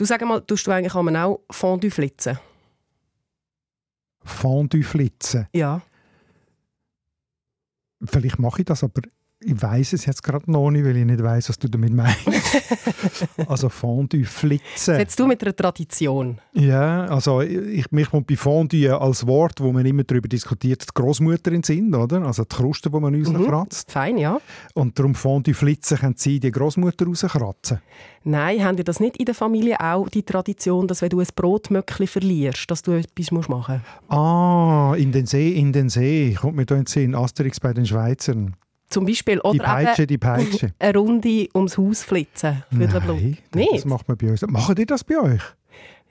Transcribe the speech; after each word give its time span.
Du 0.00 0.06
sag 0.06 0.22
mal, 0.22 0.40
tust 0.40 0.66
du 0.66 0.70
eigentlich 0.70 0.94
auch 0.94 1.40
Fondue 1.50 1.90
flitzen? 1.90 2.38
Fondue 4.24 4.82
flitzen? 4.82 5.46
Ja. 5.52 5.82
Vielleicht 8.02 8.38
mache 8.38 8.62
ich 8.62 8.64
das, 8.64 8.82
aber 8.82 9.02
ich 9.42 9.60
weiß 9.60 9.94
es 9.94 10.04
jetzt 10.04 10.22
gerade 10.22 10.50
noch 10.50 10.70
nicht, 10.70 10.84
weil 10.84 10.98
ich 10.98 11.04
nicht 11.06 11.22
weiß, 11.22 11.48
was 11.48 11.58
du 11.58 11.68
damit 11.68 11.94
meinst. 11.94 12.28
also 13.46 13.70
Fondue 13.70 14.24
flitzen. 14.24 14.96
Setzt 14.96 15.18
du 15.18 15.26
mit 15.26 15.42
einer 15.42 15.56
Tradition? 15.56 16.38
Ja, 16.52 17.06
also 17.06 17.40
ich, 17.40 17.90
mich 17.90 18.10
kommt 18.10 18.26
bei 18.26 18.36
Fondue 18.36 19.00
als 19.00 19.26
Wort, 19.26 19.60
wo 19.60 19.72
man 19.72 19.86
immer 19.86 20.04
darüber 20.04 20.28
diskutiert, 20.28 20.82
die 20.82 20.92
Großmutter 20.92 21.52
in 21.52 21.62
Sinn, 21.62 21.94
oder? 21.94 22.20
Also 22.22 22.44
die 22.44 22.54
Kruste, 22.54 22.90
die 22.90 23.00
man 23.00 23.14
rauskratzt. 23.14 23.88
Mhm. 23.88 23.92
Fein, 23.92 24.18
ja. 24.18 24.40
Und 24.74 24.98
darum 24.98 25.14
Fondue 25.14 25.54
flitzen 25.54 25.96
können 25.96 26.16
sie 26.18 26.38
die 26.38 26.50
Großmutter 26.50 27.06
rauskratzen. 27.06 27.80
Nein, 28.24 28.62
haben 28.62 28.76
ihr 28.76 28.84
das 28.84 29.00
nicht 29.00 29.16
in 29.16 29.24
der 29.24 29.34
Familie 29.34 29.80
auch 29.80 30.10
die 30.10 30.22
Tradition, 30.22 30.86
dass 30.86 31.00
wenn 31.00 31.08
du 31.08 31.20
ein 31.20 31.28
Brotmöckli 31.34 32.06
verlierst, 32.06 32.70
dass 32.70 32.82
du 32.82 32.92
etwas 32.92 33.30
machen 33.30 33.48
musst? 33.48 34.12
Ah, 34.12 34.94
in 34.98 35.12
den 35.12 35.24
See, 35.24 35.52
in 35.52 35.72
den 35.72 35.88
See. 35.88 36.36
Kommt 36.38 36.56
mir 36.56 36.66
da 36.66 36.74
in 36.74 36.82
den 36.82 36.86
Sinn, 36.86 37.14
Asterix 37.14 37.58
bei 37.58 37.72
den 37.72 37.86
Schweizern. 37.86 38.54
Zum 38.90 39.06
Beispiel. 39.06 39.40
Oder 39.40 39.52
die 39.52 39.58
Peitsche, 39.58 40.06
die 40.06 40.18
Peitsche. 40.18 40.74
Eine 40.78 40.98
Runde 40.98 41.48
ums 41.54 41.78
Haus 41.78 42.02
flitzen. 42.02 42.64
Nein, 42.70 43.38
Nicht? 43.54 43.72
das 43.72 43.84
macht 43.84 44.08
man 44.08 44.16
bei 44.16 44.30
uns. 44.30 44.42
Machen 44.46 44.74
die 44.74 44.84
das 44.84 45.04
bei 45.04 45.18
euch? 45.18 45.42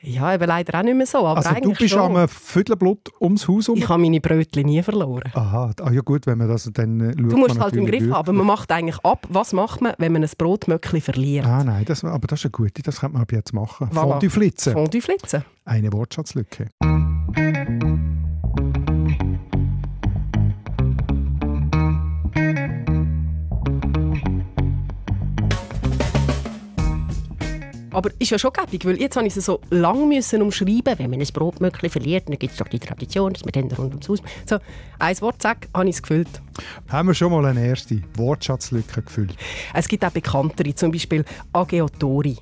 Ja, 0.02 0.30
aber 0.30 0.48
leider 0.48 0.80
auch 0.80 0.84
nicht 0.84 0.96
mehr 0.96 1.06
so. 1.06 1.26
Aber 1.26 1.46
also 1.46 1.62
du 1.62 1.74
bist 1.74 1.90
schon. 1.90 2.16
am 2.16 2.28
Viertelblut 2.28 3.10
ums 3.20 3.48
Haus 3.48 3.68
um? 3.68 3.78
Ich 3.78 3.90
habe 3.90 4.02
meine 4.02 4.22
Brötchen 4.22 4.66
nie 4.66 4.82
verloren. 4.82 5.30
Aha, 5.34 5.72
ah, 5.82 5.92
ja 5.92 6.02
gut, 6.02 6.26
wenn 6.26 6.38
man 6.38 6.48
das 6.48 6.70
dann 6.74 7.02
äh, 7.02 7.16
Du 7.16 7.36
musst 7.38 7.60
halt 7.60 7.76
im 7.76 7.86
Griff 7.86 8.10
haben, 8.10 8.38
man 8.38 8.48
macht 8.48 8.72
eigentlich 8.72 9.00
ab, 9.04 9.28
was 9.30 9.52
macht 9.52 9.82
man, 9.82 9.94
wenn 9.98 10.14
man 10.14 10.24
ein 10.24 10.30
Brotmöckchen 10.38 11.02
verliert. 11.02 11.46
Ah 11.46 11.64
nein, 11.64 11.84
das, 11.86 12.04
aber 12.04 12.28
das 12.28 12.40
ist 12.40 12.46
eine 12.46 12.52
gute, 12.52 12.82
das 12.82 13.02
könnte 13.02 13.14
man 13.14 13.24
ab 13.24 13.32
jetzt 13.34 13.54
machen. 13.54 13.90
Voilà. 13.92 14.12
Fondue 14.12 14.30
flitzen. 14.30 14.74
Fondue 14.74 15.02
flitzen. 15.02 15.44
Eine 15.66 15.92
Wortschatzlücke. 15.92 16.68
Aber 27.92 28.12
ist 28.20 28.30
ja 28.32 28.38
schon 28.38 28.52
gäbig, 28.54 28.86
weil 28.86 29.00
jetzt 29.00 29.16
habe 29.16 29.28
ich 29.28 29.36
es 29.36 29.46
so 29.46 29.60
lang 29.70 30.08
müssen 30.08 30.42
umschreiben, 30.42 30.98
wenn 30.98 31.10
man 31.10 31.20
ein 31.20 31.28
Brotmöckchen 31.34 31.90
verliert, 31.90 32.28
dann 32.28 32.38
gibt 32.38 32.54
es 32.54 32.60
doch 32.60 32.68
die 32.68 32.80
Tradition, 32.80 33.34
dass 33.34 33.44
man 33.44 33.52
dann 33.52 33.78
rund 33.78 33.94
ums 33.94 34.10
Haus... 34.10 34.22
So, 34.46 34.58
ein 35.00 35.22
Wort 35.22 35.42
sagt, 35.42 35.70
habe 35.74 35.90
ich 35.90 35.96
es 35.96 36.02
gefüllt. 36.02 36.30
Haben 36.90 37.10
wir 37.10 37.14
schon 37.14 37.32
mal 37.32 37.46
eine 37.46 37.66
erste 37.66 38.02
Wortschatzlücke 38.16 39.02
gefüllt? 39.02 39.36
Es 39.74 39.88
gibt 39.88 40.06
auch 40.06 40.12
bekanntere, 40.12 40.76
zum 40.76 40.92
Beispiel 40.92 41.26
Ageotori. 41.54 42.38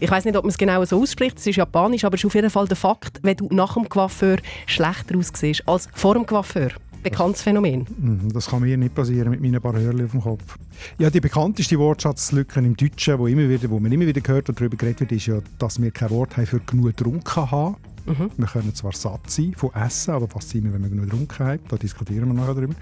Ich 0.00 0.10
weiß 0.10 0.24
nicht, 0.24 0.36
ob 0.36 0.44
man 0.44 0.50
es 0.50 0.58
genau 0.58 0.84
so 0.84 1.02
ausspricht, 1.02 1.38
es 1.38 1.46
ist 1.46 1.56
japanisch, 1.56 2.04
aber 2.04 2.14
es 2.14 2.20
ist 2.20 2.26
auf 2.26 2.34
jeden 2.34 2.50
Fall 2.50 2.68
der 2.68 2.76
Fakt, 2.76 3.18
wenn 3.22 3.36
du 3.36 3.48
nach 3.50 3.74
dem 3.74 3.88
Coiffeur 3.88 4.36
schlechter 4.66 5.18
aussiehst 5.18 5.64
als 5.66 5.88
vor 5.92 6.14
dem 6.14 6.24
Coiffeur 6.24 6.70
bekanntes 7.02 7.42
Phänomen. 7.42 7.86
Mhm, 7.98 8.32
das 8.32 8.46
kann 8.46 8.62
mir 8.62 8.76
nicht 8.76 8.94
passieren 8.94 9.30
mit 9.30 9.40
meinen 9.40 9.60
paar 9.60 9.74
Hörchen 9.74 10.04
auf 10.04 10.10
dem 10.10 10.20
Kopf. 10.20 10.58
Ja, 10.98 11.10
die 11.10 11.20
bekannteste 11.20 11.78
Wortschatzlücke 11.78 12.60
im 12.60 12.76
Deutschen, 12.76 13.18
wo, 13.18 13.26
immer 13.26 13.48
wieder, 13.48 13.70
wo 13.70 13.78
man 13.78 13.92
immer 13.92 14.06
wieder 14.06 14.20
hört 14.26 14.48
und 14.48 14.60
darüber 14.60 14.76
geredet 14.76 15.00
wird, 15.00 15.12
ist 15.12 15.26
ja, 15.26 15.38
dass 15.58 15.80
wir 15.80 15.90
kein 15.90 16.10
Wort 16.10 16.36
haben 16.36 16.46
für 16.46 16.60
genug 16.60 16.96
getrunken 16.96 17.50
haben. 17.50 17.76
Mhm. 18.06 18.30
Wir 18.36 18.46
können 18.46 18.74
zwar 18.74 18.92
satt 18.92 19.30
sein 19.30 19.54
von 19.56 19.70
Essen, 19.74 20.12
aber 20.12 20.28
was 20.32 20.48
sind 20.48 20.64
wir, 20.64 20.72
wenn 20.72 20.82
wir 20.82 20.88
genug 20.88 21.10
getrunken 21.10 21.46
haben? 21.46 21.60
Da 21.68 21.76
diskutieren 21.76 22.28
wir 22.28 22.34
nachher 22.34 22.54
darüber. 22.54 22.74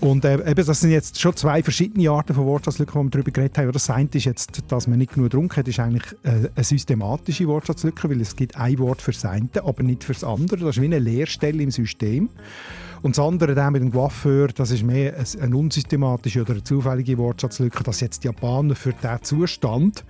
Und 0.00 0.24
äh, 0.24 0.34
eben, 0.48 0.64
das 0.64 0.80
sind 0.80 0.90
jetzt 0.90 1.20
schon 1.20 1.34
zwei 1.34 1.62
verschiedene 1.62 2.08
Arten 2.10 2.32
von 2.32 2.46
Wortschatzlücken, 2.46 3.00
die 3.00 3.06
wir 3.06 3.10
darüber 3.10 3.30
geredet 3.32 3.58
haben. 3.58 3.72
Das 3.72 3.90
eine 3.90 4.08
ist 4.12 4.24
jetzt, 4.24 4.62
dass 4.68 4.86
man 4.86 4.98
nicht 4.98 5.14
genug 5.14 5.30
getrunken 5.30 5.56
hat, 5.56 5.66
ist 5.66 5.80
eigentlich 5.80 6.12
äh, 6.22 6.48
eine 6.54 6.64
systematische 6.64 7.48
Wortschatzlücke, 7.48 8.08
weil 8.08 8.20
es 8.20 8.36
gibt 8.36 8.56
ein 8.56 8.78
Wort 8.78 9.02
für 9.02 9.10
das 9.10 9.24
eine, 9.24 9.48
aber 9.62 9.82
nicht 9.82 10.04
für 10.04 10.12
das 10.12 10.22
andere. 10.22 10.60
Das 10.60 10.76
ist 10.76 10.82
wie 10.82 10.86
eine 10.86 11.00
Leerstelle 11.00 11.62
im 11.62 11.72
System. 11.72 12.28
Und 13.02 13.16
das 13.16 13.24
andere 13.24 13.54
der 13.54 13.70
mit 13.70 13.82
dem 13.82 13.92
Coiffeur, 13.92 14.48
das 14.48 14.70
ist 14.70 14.82
mehr 14.82 15.14
eine 15.40 15.56
unsystematische 15.56 16.42
oder 16.42 16.52
eine 16.52 16.64
zufällige 16.64 17.18
Wortschatzlücke, 17.18 17.84
dass 17.84 18.00
jetzt 18.00 18.24
die 18.24 18.28
Japaner 18.28 18.74
für 18.74 18.92
diesen 18.92 19.22
Zustand, 19.22 20.04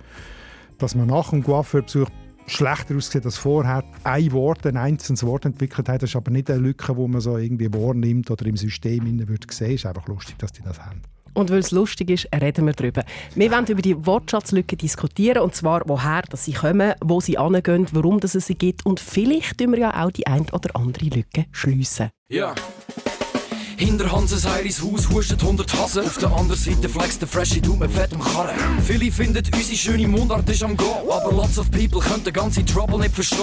dass 0.77 0.95
man 0.95 1.07
nach 1.07 1.29
dem 1.29 1.43
Coiffeurbesuch 1.43 2.09
schlechter 2.47 2.95
aussieht 2.95 3.25
als 3.25 3.37
vorher, 3.37 3.83
ein 4.03 4.31
Wort, 4.31 4.65
ein 4.65 4.77
einzelnes 4.77 5.23
Wort 5.23 5.45
entwickelt 5.45 5.87
hat. 5.87 6.01
Das 6.01 6.09
ist 6.09 6.15
aber 6.15 6.31
nicht 6.31 6.49
eine 6.49 6.59
Lücke, 6.59 6.95
die 6.95 7.07
man 7.07 7.21
so 7.21 7.37
irgendwie 7.37 7.71
wahrnimmt 7.71 8.31
oder 8.31 8.45
im 8.45 8.57
System 8.57 9.27
würde 9.27 9.47
sehen. 9.51 9.67
Es 9.67 9.81
ist 9.81 9.85
einfach 9.85 10.07
lustig, 10.07 10.37
dass 10.39 10.51
die 10.51 10.63
das 10.63 10.79
haben. 10.79 11.01
Und 11.33 11.49
weil 11.49 11.59
es 11.59 11.71
lustig 11.71 12.09
ist, 12.09 12.27
reden 12.33 12.65
wir 12.65 12.73
darüber. 12.73 13.03
Wir 13.35 13.51
wollen 13.51 13.67
über 13.67 13.81
die 13.81 14.05
Wortschatzlücke 14.05 14.75
diskutieren, 14.75 15.43
und 15.43 15.55
zwar 15.55 15.81
woher 15.85 16.21
dass 16.29 16.45
sie 16.45 16.53
kommen, 16.53 16.93
wo 17.01 17.21
sie 17.21 17.37
angehen, 17.37 17.87
warum 17.91 18.19
es 18.23 18.33
sie 18.33 18.55
gibt 18.55 18.85
und 18.85 18.99
vielleicht 18.99 19.57
tun 19.57 19.71
wir 19.71 19.79
ja 19.79 20.05
auch 20.05 20.11
die 20.11 20.27
ein 20.27 20.45
oder 20.51 20.75
andere 20.75 21.05
Lücke 21.05 21.45
schliessen. 21.51 22.09
Ja. 22.29 22.53
Hinter 23.79 24.11
Hanses 24.11 24.45
Heiris 24.45 24.81
Haus 24.81 25.09
hustet 25.09 25.41
100 25.41 25.73
Hasen. 25.79 26.05
Auf 26.05 26.17
der 26.17 26.29
anderen 26.33 26.59
Seite 26.59 26.89
flext 26.89 27.21
der 27.21 27.29
Freshie 27.29 27.61
Du 27.61 27.77
mit 27.77 27.89
fettem 27.89 28.19
Karren. 28.19 28.53
Viele 28.85 29.09
finden 29.09 29.41
unsere 29.55 29.77
schöne 29.77 30.05
Mundart 30.05 30.49
ist 30.49 30.61
am 30.63 30.75
Go. 30.75 31.09
Aber 31.09 31.33
lots 31.33 31.57
of 31.57 31.71
people 31.71 32.01
können 32.01 32.25
den 32.25 32.33
ganzen 32.33 32.65
Trouble 32.65 32.99
nicht 32.99 33.15
verstehen. 33.15 33.39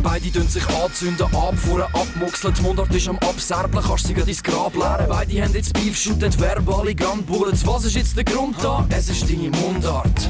Beide 0.00 0.30
tun 0.30 0.46
sich 0.46 0.64
anzünden, 0.68 1.26
abfuhren, 1.34 1.92
abmuxeln. 1.92 2.54
Die 2.54 2.62
Mundart 2.62 2.94
ist 2.94 3.08
am 3.08 3.18
Abserblen, 3.18 3.82
kannst 3.82 4.06
sie 4.06 4.12
ins 4.12 4.42
Grab 4.44 4.76
leeren. 4.76 5.06
Beide 5.08 5.42
haben 5.42 5.54
jetzt 5.54 5.72
Beef, 5.72 5.98
shooten 5.98 6.38
verbale 6.38 6.94
Gunbullets. 6.94 7.66
Was 7.66 7.84
ist 7.84 7.96
jetzt 7.96 8.16
der 8.16 8.24
Grund 8.24 8.54
da? 8.62 8.86
Es 8.90 9.10
ist 9.10 9.28
deine 9.28 9.50
Mundart. 9.50 10.28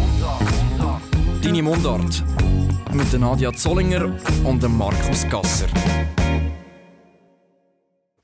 Deine 1.43 1.63
Mundart. 1.63 2.25
Mit 2.95 3.13
Nadia 3.13 3.53
Zollinger 3.53 4.11
und 4.43 4.63
Markus 4.79 5.27
Gasser. 5.29 5.67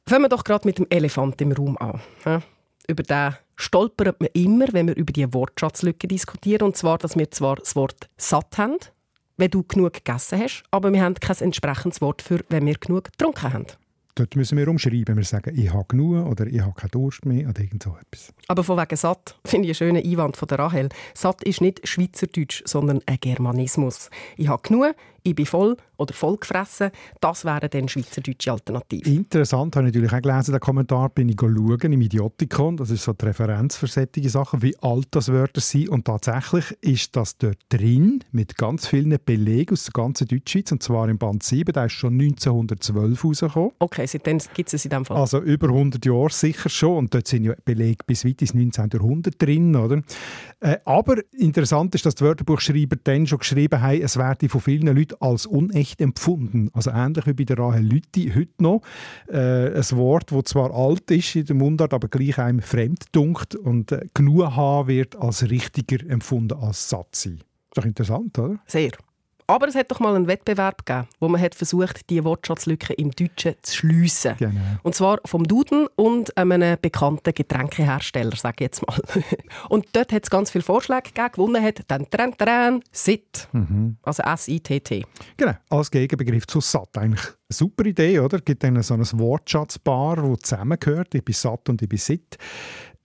Fangen 0.09 0.23
wir 0.23 0.29
doch 0.29 0.45
gerade 0.45 0.69
mit 0.69 0.79
dem 0.79 0.87
Elefant 0.89 1.41
im 1.41 1.51
Raum 1.51 1.77
an. 1.79 2.01
Ja? 2.25 2.41
Über 2.87 3.03
den 3.03 3.35
stolpert 3.57 4.21
man 4.21 4.29
immer, 4.35 4.67
wenn 4.71 4.87
wir 4.87 4.97
über 4.97 5.13
die 5.13 5.33
Wortschatzlücke 5.35 6.07
diskutieren. 6.07 6.67
Und 6.67 6.77
zwar, 6.77 6.99
dass 6.99 7.17
wir 7.17 7.29
zwar 7.33 7.57
das 7.57 7.75
Wort 7.75 8.09
satt 8.17 8.57
haben, 8.57 8.77
wenn 9.37 9.51
du 9.51 9.65
genug 9.65 9.95
gegessen 9.95 10.39
hast, 10.39 10.63
aber 10.71 10.93
wir 10.93 11.03
haben 11.03 11.15
kein 11.17 11.37
entsprechendes 11.39 12.01
Wort 12.01 12.23
für, 12.23 12.39
wenn 12.51 12.67
wir 12.67 12.75
genug 12.75 13.07
getrunken 13.07 13.53
haben. 13.53 13.67
Dort 14.15 14.35
müssen 14.35 14.57
wir 14.57 14.69
umschreiben. 14.69 15.17
Wir 15.17 15.25
sagen, 15.25 15.59
ich 15.59 15.71
habe 15.71 15.85
genug 15.89 16.25
oder 16.27 16.47
ich 16.47 16.61
habe 16.61 16.73
keinen 16.73 16.91
Durst 16.91 17.27
mehr 17.27 17.49
oder 17.51 17.61
irgend 17.61 17.83
so 17.83 17.97
etwas. 18.01 18.33
Aber 18.47 18.63
von 18.65 18.79
wegen 18.79 18.97
satt 18.97 19.37
finde 19.45 19.69
ich 19.69 19.83
einen 19.83 19.93
schönen 19.93 20.05
Einwand 20.05 20.37
von 20.37 20.49
der 20.49 20.61
Rahel. 20.61 20.89
Satt 21.15 21.43
ist 21.43 21.61
nicht 21.61 21.87
Schweizerdeutsch, 21.87 22.63
sondern 22.65 23.01
ein 23.07 23.19
Germanismus. 23.21 24.09
Ich 24.37 24.49
habe 24.49 24.63
genug, 24.63 24.95
ich 25.27 25.35
bin 25.35 25.47
voll 25.47 25.77
oder 25.97 26.15
voll 26.15 26.37
gefressen. 26.37 26.91
Das 27.21 27.45
wäre 27.45 27.69
dann 27.69 27.89
schweizerdeutsche 27.89 28.53
Alternative. 28.53 29.11
Interessant, 29.11 29.77
habe 29.77 29.89
ich 29.89 29.95
natürlich 29.95 30.13
auch 30.13 30.23
gelesen, 30.23 30.53
den 30.53 30.61
Kommentar, 30.61 31.09
bin 31.09 31.29
ich 31.29 31.37
schauen 31.41 31.93
im 31.93 32.01
Idiotikon, 32.01 32.77
das 32.77 32.91
ist 32.91 33.05
so 33.05 33.13
die 33.13 33.25
Referenz 33.25 33.77
für 33.77 33.87
solche 33.87 34.29
Sachen, 34.29 34.63
wie 34.63 34.77
alt 34.81 35.09
das 35.11 35.29
Wörter 35.31 35.61
sind 35.61 35.89
und 35.89 36.05
tatsächlich 36.05 36.77
ist 36.81 37.17
das 37.17 37.39
dort 37.39 37.59
drin 37.69 38.23
mit 38.31 38.57
ganz 38.57 38.87
vielen 38.87 39.17
Belegen 39.25 39.73
aus 39.73 39.85
der 39.85 39.93
ganzen 39.93 40.29
Deutschschweiz 40.29 40.71
und 40.73 40.83
zwar 40.83 41.09
im 41.09 41.19
Band 41.19 41.43
7, 41.43 41.73
der 41.73 41.87
ist 41.87 41.93
schon 41.93 42.15
1912 42.15 43.25
rausgekommen. 43.25 43.73
Okay, 43.79 44.07
seitdem 44.07 44.39
gibt 44.55 44.69
es 44.69 44.75
es 44.77 44.85
in 44.85 44.91
dem 44.91 45.05
Fall. 45.05 45.17
Also 45.17 45.41
über 45.41 45.69
100 45.69 46.05
Jahre 46.05 46.31
sicher 46.31 46.69
schon 46.69 46.97
und 46.97 47.15
dort 47.15 47.27
sind 47.27 47.45
ja 47.45 47.55
Belege 47.65 48.05
bis 48.07 48.25
weit 48.25 48.41
ins 48.43 48.55
19. 48.55 48.91
Jahrhundert 48.93 49.43
drin, 49.43 49.75
oder? 49.75 50.03
Äh, 50.61 50.79
aber 50.85 51.17
interessant 51.33 51.95
ist, 51.95 52.07
dass 52.07 52.15
die 52.15 52.25
Wörterbuchschreiber 52.25 52.97
dann 53.03 53.27
schon 53.27 53.39
geschrieben 53.39 53.81
haben, 53.81 54.01
es 54.01 54.17
werde 54.17 54.49
von 54.49 54.61
vielen 54.61 54.95
Leuten 54.95 55.16
als 55.21 55.47
unecht 55.47 56.01
empfunden. 56.01 56.71
Also 56.73 56.91
ähnlich 56.91 57.27
wie 57.27 57.33
bei 57.33 57.45
der 57.45 57.59
Rahel 57.59 57.85
Lütti 57.85 58.33
heute 58.35 58.63
noch. 58.63 58.83
Äh, 59.29 59.77
ein 59.77 59.91
Wort, 59.93 60.33
das 60.33 60.45
zwar 60.45 60.73
alt 60.75 61.11
ist 61.11 61.37
in 61.37 61.47
der 61.47 61.57
Mundart, 61.57 61.95
aber 61.95 62.09
gleich 62.09 62.39
einem 62.39 62.61
fremd 62.61 63.05
dunkt 63.13 63.55
und 63.55 63.93
äh, 63.93 64.07
genug 64.15 64.57
haben 64.57 64.89
wird 64.89 65.17
als 65.17 65.49
richtiger 65.51 66.09
empfunden 66.09 66.59
als 66.59 66.89
satt 66.89 67.15
sein. 67.15 67.35
Ist 67.35 67.77
doch 67.77 67.85
interessant, 67.85 68.39
oder? 68.39 68.59
Sehr. 68.67 68.93
Aber 69.49 69.69
es 69.69 69.75
hat 69.75 69.91
doch 69.91 70.01
mal 70.01 70.15
einen 70.17 70.27
Wettbewerb 70.27 70.85
gegeben, 70.85 71.07
wo 71.21 71.29
man 71.29 71.41
hat 71.41 71.55
versucht, 71.55 72.11
die 72.11 72.25
Wortschatzlücke 72.25 72.95
im 72.95 73.13
Deutschen 73.13 73.55
zu 73.63 73.77
schliessen. 73.77 74.35
Genau. 74.39 74.61
Und 74.83 74.95
zwar 74.95 75.21
vom 75.25 75.45
Duden 75.45 75.87
und 75.95 76.37
einem 76.37 76.77
bekannten 76.81 77.33
Getränkehersteller, 77.33 78.35
sage 78.37 78.57
ich 78.57 78.61
jetzt 78.61 78.87
mal. 78.87 79.01
Und 79.69 79.87
dort 79.93 80.13
hat 80.13 80.25
es 80.25 80.31
ganz 80.31 80.51
viele 80.51 80.65
Vorschläge 80.65 81.03
gegeben. 81.03 81.29
Gewonnen 81.33 81.63
hat 81.63 81.81
dann 81.89 82.09
Tran 82.11 82.37
Tran 82.37 82.83
SIT, 82.91 83.49
mhm. 83.53 83.97
also 84.03 84.23
S-I-T-T. 84.23 85.05
Genau, 85.37 85.55
als 85.71 85.91
Gegenbegriff 85.91 86.47
zu 86.47 86.61
satt. 86.61 86.97
Eigentlich 86.99 87.27
eine 87.27 87.37
super 87.51 87.85
Idee, 87.85 88.19
oder? 88.21 88.39
Es 88.39 88.45
gibt 88.45 88.65
dann 88.65 88.83
so 88.83 88.95
ein 88.95 89.05
Wortschatzpaar, 89.13 90.17
das 90.17 90.41
zusammengehört. 90.41 91.15
Ich 91.15 91.25
bin 91.25 91.35
satt 91.35 91.69
und 91.69 91.83
ich 91.83 91.89
bin 91.89 91.99
sit. 91.99 92.39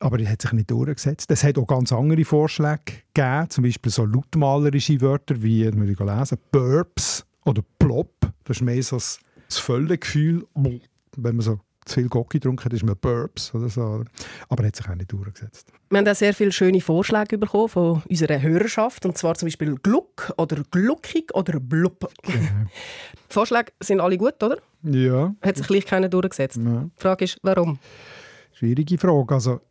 Aber 0.01 0.18
das 0.18 0.30
hat 0.30 0.42
sich 0.42 0.51
nicht 0.53 0.71
durchgesetzt. 0.71 1.30
Es 1.30 1.44
hat 1.44 1.57
auch 1.59 1.68
ganz 1.68 1.94
andere 1.94 2.25
Vorschläge 2.25 2.80
gegeben, 3.13 3.50
zum 3.50 3.63
Beispiel 3.63 3.92
so 3.92 4.06
lautmalerische 4.06 5.00
Wörter 5.00 5.42
wie, 5.44 5.69
muss 5.71 5.89
ich 5.89 6.00
lesen, 6.00 6.38
Burps 6.51 7.24
oder 7.45 7.62
Plop. 7.77 8.12
Das 8.44 8.57
ist 8.57 8.62
mehr 8.63 8.81
so 8.81 8.95
das 8.95 9.19
Völlegefühl, 9.59 10.45
wenn 10.56 11.36
man 11.36 11.42
so 11.42 11.59
zu 11.86 11.95
viel 11.95 12.09
Gocki 12.09 12.39
getrunken 12.39 12.65
hat, 12.65 12.74
ist 12.74 12.83
man 12.83 12.95
Burps 12.95 13.53
oder 13.53 13.69
so. 13.69 14.03
Aber 14.50 14.63
er 14.63 14.68
hat 14.68 14.75
sich 14.75 14.89
auch 14.89 14.95
nicht 14.95 15.12
durchgesetzt. 15.12 15.68
Wir 15.89 16.00
haben 16.00 16.07
auch 16.07 16.15
sehr 16.15 16.33
viele 16.33 16.51
schöne 16.51 16.81
Vorschläge 16.81 17.38
bekommen 17.38 17.69
von 17.69 18.01
unserer 18.09 18.42
Hörerschaft. 18.42 19.06
Und 19.06 19.18
zwar 19.18 19.36
zum 19.36 19.47
Beispiel 19.47 19.75
Gluck 19.75 20.33
oder 20.38 20.63
Gluckig 20.71 21.33
oder 21.33 21.59
Blub. 21.59 22.12
Genau. 22.24 22.38
Die 23.30 23.33
Vorschläge 23.33 23.71
sind 23.80 24.00
alle 24.00 24.18
gut, 24.18 24.42
oder? 24.42 24.57
Ja. 24.83 25.36
Hat 25.42 25.57
sich 25.57 25.68
gleich 25.68 25.86
keiner 25.86 26.09
durchgesetzt. 26.09 26.57
Ja. 26.57 26.83
Die 26.83 27.01
Frage 27.01 27.25
ist, 27.25 27.38
warum? 27.44 27.80
Schwierige 28.61 28.99
Frage. 28.99 29.33
Also, 29.33 29.61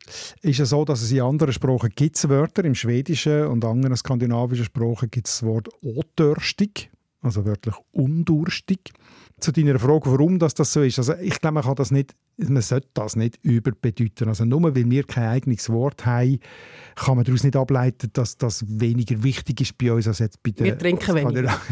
ist 0.42 0.58
es 0.58 0.70
so, 0.70 0.84
dass 0.84 1.00
es 1.00 1.12
in 1.12 1.20
anderen 1.20 1.52
Sprachen 1.52 1.90
gibt 1.94 2.28
Wörter, 2.28 2.64
im 2.64 2.74
Schwedischen 2.74 3.46
und 3.46 3.64
anderen 3.64 3.94
skandinavischen 3.94 4.64
Sprachen 4.64 5.08
gibt 5.12 5.28
es 5.28 5.38
das 5.38 5.42
Wort 5.44 5.68
«otörstig», 5.80 6.90
also 7.22 7.44
wörtlich 7.44 7.76
«undurstig» 7.92 8.90
zu 9.40 9.52
deiner 9.52 9.78
Frage, 9.78 10.10
warum 10.10 10.38
das, 10.38 10.54
das 10.54 10.72
so 10.72 10.82
ist. 10.82 10.98
Also 10.98 11.14
ich 11.14 11.40
glaube, 11.40 11.54
man 11.54 11.64
kann 11.64 11.74
das 11.74 11.90
nicht, 11.90 12.14
man 12.36 12.62
sollte 12.62 12.88
das 12.94 13.16
nicht 13.16 13.38
überbedeuten. 13.42 14.28
Also 14.28 14.44
nur 14.44 14.62
weil 14.62 14.90
wir 14.90 15.04
kein 15.04 15.28
eigenes 15.28 15.68
Wort 15.70 16.06
haben, 16.06 16.38
kann 16.96 17.16
man 17.16 17.24
daraus 17.24 17.44
nicht 17.44 17.56
ableiten, 17.56 18.10
dass 18.12 18.36
das 18.36 18.64
weniger 18.68 19.22
wichtig 19.22 19.60
ist 19.60 19.78
bei 19.78 19.92
uns 19.92 20.06
als 20.06 20.18
jetzt 20.18 20.42
bei 20.42 20.50
den... 20.50 20.64
Wir 20.64 20.78
trinken 20.78 21.14
weniger. 21.14 21.60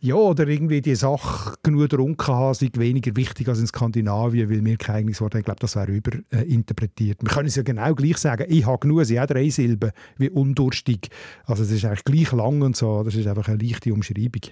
Ja, 0.00 0.16
oder 0.16 0.48
irgendwie 0.48 0.80
die 0.80 0.94
Sache 0.94 1.54
genug 1.62 1.90
getrunken 1.90 2.26
haben, 2.26 2.54
sei 2.54 2.70
weniger 2.74 3.14
wichtig 3.16 3.48
als 3.48 3.60
in 3.60 3.66
Skandinavien, 3.66 4.50
weil 4.50 4.64
wir 4.64 4.76
kein 4.76 4.96
eigenes 4.96 5.20
Wort 5.20 5.34
haben. 5.34 5.40
Ich 5.40 5.44
glaube, 5.44 5.60
das 5.60 5.76
wäre 5.76 5.92
überinterpretiert. 5.92 7.22
Wir 7.22 7.28
können 7.28 7.48
es 7.48 7.54
ja 7.54 7.62
genau 7.62 7.94
gleich 7.94 8.16
sagen. 8.16 8.46
Ich 8.48 8.66
habe 8.66 8.78
genug, 8.78 9.04
sie 9.04 9.20
hat 9.20 9.30
drei 9.30 9.48
Silben, 9.50 9.92
wie 10.16 10.30
undurstig. 10.30 11.10
Also 11.44 11.62
es 11.62 11.70
ist 11.70 11.84
eigentlich 11.84 12.04
gleich 12.04 12.32
lang 12.32 12.62
und 12.62 12.76
so. 12.76 13.02
Das 13.04 13.14
ist 13.14 13.26
einfach 13.26 13.48
eine 13.48 13.62
leichte 13.62 13.92
Umschreibung. 13.92 14.42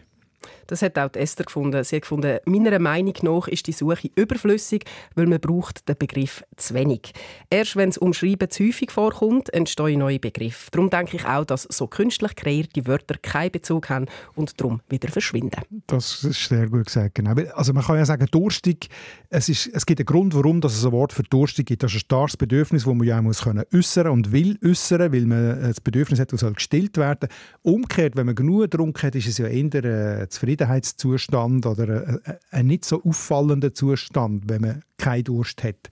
Das 0.67 0.83
hat 0.83 0.99
auch 0.99 1.13
Esther 1.15 1.45
gefunden. 1.45 1.83
Sie 1.85 1.97
hat 1.97 2.03
gefunden, 2.03 2.39
meiner 2.45 2.79
Meinung 2.79 3.15
nach 3.23 3.49
ist 3.49 3.67
die 3.67 3.73
Suche 3.73 4.11
überflüssig, 4.15 4.85
weil 5.15 5.27
man 5.27 5.41
braucht 5.41 5.89
den 5.89 5.97
Begriff 5.97 6.45
zu 6.57 6.75
wenig. 6.75 7.13
Erst 7.51 7.77
wenn 7.77 7.89
es 7.89 7.99
Umschreiben 7.99 8.51
zu 8.51 8.65
häufig 8.65 8.91
vorkommt, 8.91 9.53
entstehen 9.53 10.01
neue 10.01 10.19
Begriffe. 10.19 10.71
Darum 10.71 10.91
denke 10.91 11.17
ich 11.17 11.25
auch, 11.27 11.45
dass 11.45 11.63
so 11.65 11.87
künstlich 11.87 12.35
kreierte 12.37 12.87
Wörter 12.87 13.17
keinen 13.21 13.53
Bezug 13.53 13.89
haben 13.89 14.07
und 14.35 14.61
darum 14.61 14.81
wieder 14.89 15.09
verschwinden. 15.09 15.63
Das 15.87 16.25
ist 16.25 16.49
sehr 16.49 16.69
gut 16.69 16.87
gesagt, 16.87 17.15
genau. 17.15 17.35
Also 17.55 17.73
man 17.73 17.85
kann 17.85 17.97
ja 17.97 18.05
sagen, 18.05 18.27
durstig, 18.31 18.89
es, 19.29 19.49
ist, 19.49 19.71
es 19.73 19.87
gibt 19.87 20.01
einen 20.01 20.07
Grund, 20.07 20.35
warum 20.35 20.59
es 20.59 20.85
ein 20.85 20.93
Wort 20.93 21.13
für 21.13 21.23
durstig 21.23 21.67
gibt. 21.67 21.83
Das 21.83 21.93
ist 21.93 21.97
ein 21.97 22.01
starkes 22.01 22.37
Bedürfnis, 22.37 22.85
das 22.85 22.95
man 22.95 23.07
ja 23.07 23.19
auch 23.19 23.23
muss 23.23 23.47
und 23.47 24.33
will 24.33 24.59
äußern, 24.65 25.13
weil 25.13 25.27
man 25.27 25.61
das 25.63 25.81
Bedürfnis 25.81 26.21
hat, 26.21 26.33
das 26.33 26.41
soll 26.41 26.53
gestillt 26.53 26.97
werden. 26.97 27.29
Umgekehrt, 27.63 28.17
wenn 28.17 28.27
man 28.27 28.35
genug 28.35 28.63
getrunken 28.63 29.03
hat, 29.03 29.15
ist 29.15 29.27
es 29.27 29.39
ja 29.39 29.47
eher 29.47 29.85
äh, 29.85 30.29
Zufriedenheitszustand 30.53 31.67
oder 31.67 32.21
ein, 32.51 32.67
nicht 32.67 32.85
so 32.85 33.03
auffallender 33.05 33.75
Zustand, 33.75 34.49
wenn 34.49 34.63
man 34.63 34.83
keinen 34.99 35.25
Durst 35.25 35.63
hat. 35.63 35.91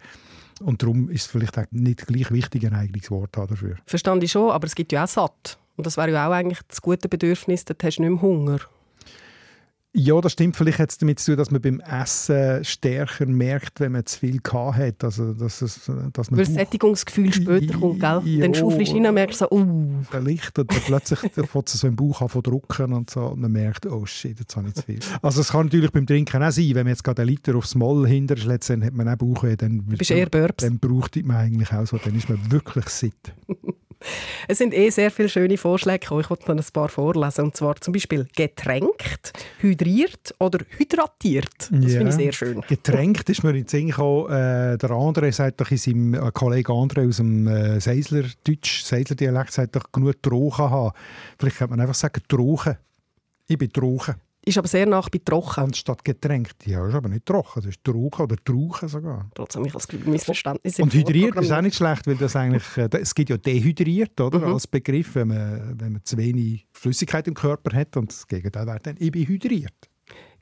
Und 0.60 0.82
darum 0.82 1.08
ist 1.08 1.22
es 1.22 1.26
vielleicht 1.26 1.58
auch 1.58 1.64
nicht 1.70 2.06
gleich 2.06 2.30
wichtig, 2.30 2.66
ein 2.66 2.74
eigenes 2.74 3.10
Wort 3.10 3.36
dafür. 3.36 3.76
Verstand 3.86 4.22
ich 4.22 4.32
schon, 4.32 4.50
aber 4.50 4.66
es 4.66 4.74
gibt 4.74 4.92
ja 4.92 5.04
auch 5.04 5.08
satt. 5.08 5.58
Und 5.76 5.86
das 5.86 5.96
wäre 5.96 6.10
ja 6.10 6.28
auch 6.28 6.32
eigentlich 6.32 6.60
das 6.68 6.82
gute 6.82 7.08
Bedürfnis, 7.08 7.64
da 7.64 7.74
hast 7.82 7.96
du 7.96 8.02
nicht 8.02 8.10
mehr 8.10 8.20
Hunger. 8.20 8.58
Ja, 9.92 10.20
das 10.20 10.32
stimmt. 10.32 10.56
Vielleicht 10.56 10.78
hat 10.78 10.90
es 10.90 10.98
damit 10.98 11.19
zu 11.19 11.32
tun, 11.32 11.38
dass 11.38 11.50
man 11.50 11.60
beim 11.60 11.81
Essen 11.81 12.64
stärker 12.64 13.26
merkt, 13.26 13.81
wenn 13.81 13.92
man 13.92 14.06
zu 14.06 14.20
viel 14.20 14.40
hat. 14.52 15.02
Also, 15.02 15.34
dass 15.34 15.62
es, 15.62 15.90
dass 16.12 16.31
man 16.31 16.38
Weil 16.38 16.46
das 16.46 16.54
Sättigungsgefühl 16.54 17.32
später 17.32 17.76
kommt, 17.76 17.98
gell? 17.98 18.22
Ja, 18.25 18.40
Dann 18.42 18.54
schaufelst 18.54 18.92
du 18.92 18.96
rein 18.96 19.06
und 19.06 19.14
merkst 19.14 19.38
so, 19.40 19.50
uh. 19.50 19.87
Vielleicht. 20.08 20.56
Und 20.60 20.70
dann 20.70 20.81
plötzlich 20.87 21.19
fängt 21.19 21.69
so 21.69 21.88
im 21.88 21.96
Bauch 21.96 22.20
an 22.20 22.28
zu 22.28 22.40
drucken 22.40 22.92
und 22.92 23.10
so. 23.10 23.20
Und 23.22 23.40
man 23.40 23.50
merkt, 23.50 23.84
oh 23.87 24.06
shit, 24.06 24.38
jetzt 24.38 24.56
habe 24.56 24.69
ich 24.69 24.75
zu 24.75 24.82
viel. 24.82 25.00
Also 25.22 25.40
es 25.40 25.48
kann 25.48 25.66
natürlich 25.66 25.90
beim 25.90 26.06
Trinken 26.06 26.40
auch 26.40 26.52
sein, 26.52 26.69
wenn 26.69 26.84
man 26.84 26.93
jetzt 26.93 27.02
gerade 27.02 27.22
einen 27.22 27.31
Liter 27.31 27.56
aufs 27.56 27.75
Moll 27.75 28.06
hinterschlägt, 28.06 28.70
dann 28.70 28.84
hat 28.84 28.94
man 28.94 29.08
auch 29.08 29.16
Bauchweh. 29.16 29.56
Dann, 29.56 29.84
du 29.88 29.96
bist 29.96 30.12
eher 30.12 30.26
Burps. 30.26 30.62
Dann 30.62 30.78
braucht 30.78 31.16
man 31.25 31.36
eigentlich 31.36 31.72
auch 31.72 31.86
so. 31.86 31.98
Dann 31.98 32.14
ist 32.14 32.28
man 32.28 32.38
wirklich 32.52 32.86
satt. 32.86 33.34
Es 34.49 34.58
sind 34.58 34.75
eh 34.75 34.91
sehr 34.91 35.11
viele 35.11 35.29
schöne 35.29 35.56
Vorschläge 35.58 36.00
gekommen. 36.00 36.20
Ich 36.23 36.31
wollte 36.31 36.55
noch 36.55 36.64
ein 36.64 36.73
paar 36.73 36.88
vorlesen. 36.88 37.44
Und 37.44 37.56
zwar 37.56 37.76
zum 37.76 37.93
Beispiel 37.93 38.26
getränkt, 38.35 39.32
hydriert 39.58 40.35
oder 40.38 40.61
hydratiert. 40.76 41.69
Das 41.70 41.93
ja. 41.93 41.99
finde 41.99 42.08
ich 42.08 42.14
sehr 42.14 42.32
schön. 42.32 42.61
Getränkt 42.69 43.29
ist 43.29 43.43
mir 43.43 43.50
in 43.50 43.56
den 43.56 43.69
Sinn 43.69 43.88
gekommen. 43.88 44.26
Äh, 44.26 44.79
der 44.79 44.91
André 44.91 45.32
sagt 45.32 45.61
doch 45.61 45.70
in 45.70 45.76
seinem 45.76 46.14
äh, 46.14 46.31
Kollege 46.32 46.73
André 46.73 47.08
aus 47.08 47.19
dem 47.19 47.47
äh, 47.47 47.81
Seisler 47.81 48.25
Deutsch, 48.44 48.82
Seisler 48.82 49.17
Dialekt, 49.17 49.52
sagt 49.52 49.76
doch 49.76 49.93
genug 49.93 50.23
Trochen 50.23 50.70
haben. 50.70 50.93
Vielleicht 51.38 51.58
könnte 51.58 51.70
man 51.70 51.81
einfach 51.81 51.94
sagen 51.94 52.23
Trochen. 52.29 52.76
Ich 53.46 53.58
bin 53.58 53.73
Trochen. 53.73 54.14
Ist 54.42 54.56
aber 54.56 54.69
sehr 54.69 54.87
nach 54.87 55.10
bei 55.10 55.20
trocken. 55.22 55.64
Anstatt 55.64 56.04
getränkt. 56.04 56.66
Ja, 56.66 56.87
ist 56.87 56.94
aber 56.94 57.08
nicht 57.08 57.26
trocken. 57.26 57.60
Das 57.60 57.66
ist 57.66 57.84
Trauchen 57.84 58.22
oder 58.22 58.37
Trauchen 58.42 58.88
sogar. 58.88 59.31
Trotzdem, 59.34 59.66
ich 59.66 59.75
als 59.75 59.87
Missverständnis. 59.92 60.78
Und 60.78 60.94
hydriert 60.94 61.37
ist 61.37 61.52
auch 61.52 61.60
nicht 61.60 61.76
schlecht, 61.76 62.06
weil 62.06 62.16
das 62.16 62.34
eigentlich, 62.37 62.64
äh, 62.76 62.88
es 63.00 63.14
gibt 63.14 63.28
ja 63.28 63.37
dehydriert, 63.37 64.19
oder? 64.20 64.38
Mhm. 64.38 64.54
Als 64.54 64.66
Begriff, 64.66 65.14
wenn 65.14 65.28
man, 65.28 65.78
wenn 65.78 65.92
man 65.92 66.04
zu 66.04 66.16
wenig 66.16 66.66
Flüssigkeit 66.72 67.28
im 67.28 67.34
Körper 67.34 67.76
hat. 67.76 67.96
Und 67.98 68.10
das 68.10 68.26
Gegenteil 68.26 68.66
wäre 68.66 68.81
dann, 68.82 68.96
ich 68.98 69.12
bin 69.12 69.26
hydriert. 69.26 69.75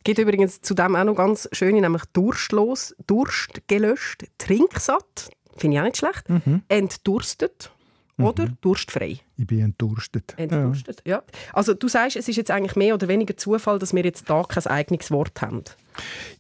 Gibt 0.05 0.21
übrigens 0.21 0.61
zudem 0.61 0.95
auch 0.95 1.05
noch 1.05 1.17
ganz 1.17 1.49
schöne, 1.53 1.81
nämlich 1.81 2.05
durstlos, 2.13 2.95
Durst 3.07 3.63
gelöscht, 3.67 4.25
trinksatt, 4.39 5.29
finde 5.57 5.77
ich 5.77 5.81
auch 5.81 5.85
nicht 5.85 5.97
schlecht, 5.97 6.29
mhm. 6.29 6.63
entdurstet 6.69 7.73
oder 8.19 8.47
mhm. 8.47 8.59
durstfrei. 8.61 9.19
Ich 9.37 9.47
bin 9.47 9.61
entdurstet. 9.61 10.35
Entdurstet, 10.37 11.03
ja. 11.05 11.17
ja. 11.17 11.23
Also 11.53 11.75
du 11.75 11.89
sagst, 11.89 12.17
es 12.17 12.29
ist 12.29 12.37
jetzt 12.37 12.51
eigentlich 12.51 12.77
mehr 12.77 12.95
oder 12.95 13.09
weniger 13.09 13.37
Zufall, 13.37 13.79
dass 13.79 13.95
wir 13.95 14.05
jetzt 14.05 14.29
da 14.29 14.43
kein 14.43 14.67
eigenes 14.67 15.11
Wort 15.11 15.41
haben. 15.41 15.63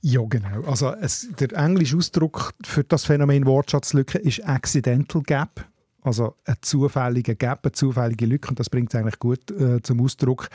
Ja, 0.02 0.20
genau. 0.28 0.62
Also 0.66 0.92
es, 1.00 1.28
der 1.38 1.52
englische 1.52 1.96
Ausdruck 1.96 2.52
für 2.62 2.84
das 2.84 3.04
Phänomen 3.04 3.46
Wortschatzlücke 3.46 4.19
ist 4.19 4.44
Accidental 4.44 5.22
Gap. 5.22 5.64
Also 6.08 6.34
ein 6.44 6.56
zufälliger 6.60 7.34
Gap, 7.34 7.60
eine 7.64 7.72
zufällige 7.72 8.26
Lücke. 8.26 8.49
Und 8.49 8.58
das 8.58 8.69
bringt 8.69 8.93
es 8.93 8.99
eigentlich 8.99 9.19
gut 9.19 9.50
äh, 9.50 9.81
zum 9.82 10.00
Ausdruck 10.00 10.49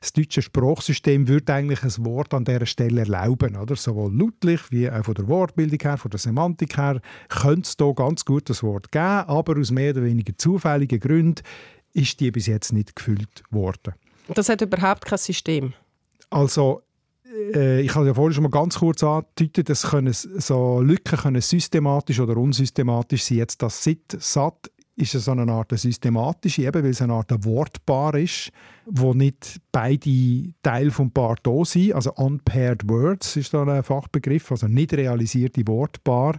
das 0.00 0.14
deutsche 0.14 0.40
Sprachsystem 0.40 1.28
würde 1.28 1.52
eigentlich 1.52 1.82
ein 1.82 2.04
Wort 2.06 2.32
an 2.32 2.44
dieser 2.44 2.66
Stelle 2.66 3.02
erlauben. 3.02 3.56
Oder? 3.56 3.76
Sowohl 3.76 4.12
lautlich 4.14 4.70
wie 4.70 4.90
auch 4.90 5.04
von 5.04 5.14
der 5.14 5.28
Wortbildung 5.28 5.78
her, 5.78 5.98
von 5.98 6.10
der 6.10 6.18
Semantik 6.18 6.78
her, 6.78 7.00
könnte 7.28 7.68
es 7.68 7.76
hier 7.78 7.94
ganz 7.94 8.24
gut 8.24 8.48
das 8.48 8.62
Wort 8.62 8.90
geben, 8.90 9.04
aber 9.04 9.58
aus 9.58 9.70
mehr 9.70 9.92
oder 9.92 10.04
weniger 10.04 10.32
zufälligen 10.36 11.00
Gründen 11.00 11.42
ist 11.92 12.18
die 12.20 12.30
bis 12.30 12.46
jetzt 12.46 12.72
nicht 12.72 12.96
gefüllt 12.96 13.42
worden. 13.50 13.94
Das 14.34 14.48
hat 14.48 14.62
überhaupt 14.62 15.04
kein 15.04 15.18
System? 15.18 15.74
Also, 16.30 16.82
äh, 17.54 17.80
ich 17.82 17.94
habe 17.94 18.06
ja 18.06 18.14
vorhin 18.14 18.32
schon 18.32 18.44
mal 18.44 18.50
ganz 18.50 18.78
kurz 18.78 19.02
angedeutet, 19.02 19.68
dass 19.68 19.82
können 19.82 20.12
so 20.12 20.80
Lücken 20.80 21.18
können 21.18 21.40
systematisch 21.40 22.20
oder 22.20 22.36
unsystematisch 22.36 23.24
sein. 23.24 23.38
Jetzt 23.38 23.60
das 23.60 23.82
Sit, 23.82 24.16
Sat 24.18 24.70
ist 24.96 25.14
es 25.14 25.24
so 25.24 25.30
eine 25.30 25.50
Art 25.50 25.72
systematische, 25.76 26.62
eben 26.62 26.82
weil 26.82 26.90
es 26.90 27.00
eine 27.00 27.14
Art 27.14 27.32
Wortpaar 27.44 28.14
ist, 28.16 28.52
wo 28.86 29.14
nicht 29.14 29.60
beide 29.72 30.52
Teile 30.62 30.90
vom 30.90 31.10
Paar 31.10 31.36
da 31.42 31.64
sind. 31.64 31.94
Also 31.94 32.12
unpaired 32.14 32.88
words 32.88 33.36
ist 33.36 33.54
da 33.54 33.62
ein 33.62 33.82
Fachbegriff, 33.82 34.50
also 34.50 34.68
nicht 34.68 34.92
realisierte 34.92 35.66
Wortpaar. 35.66 36.38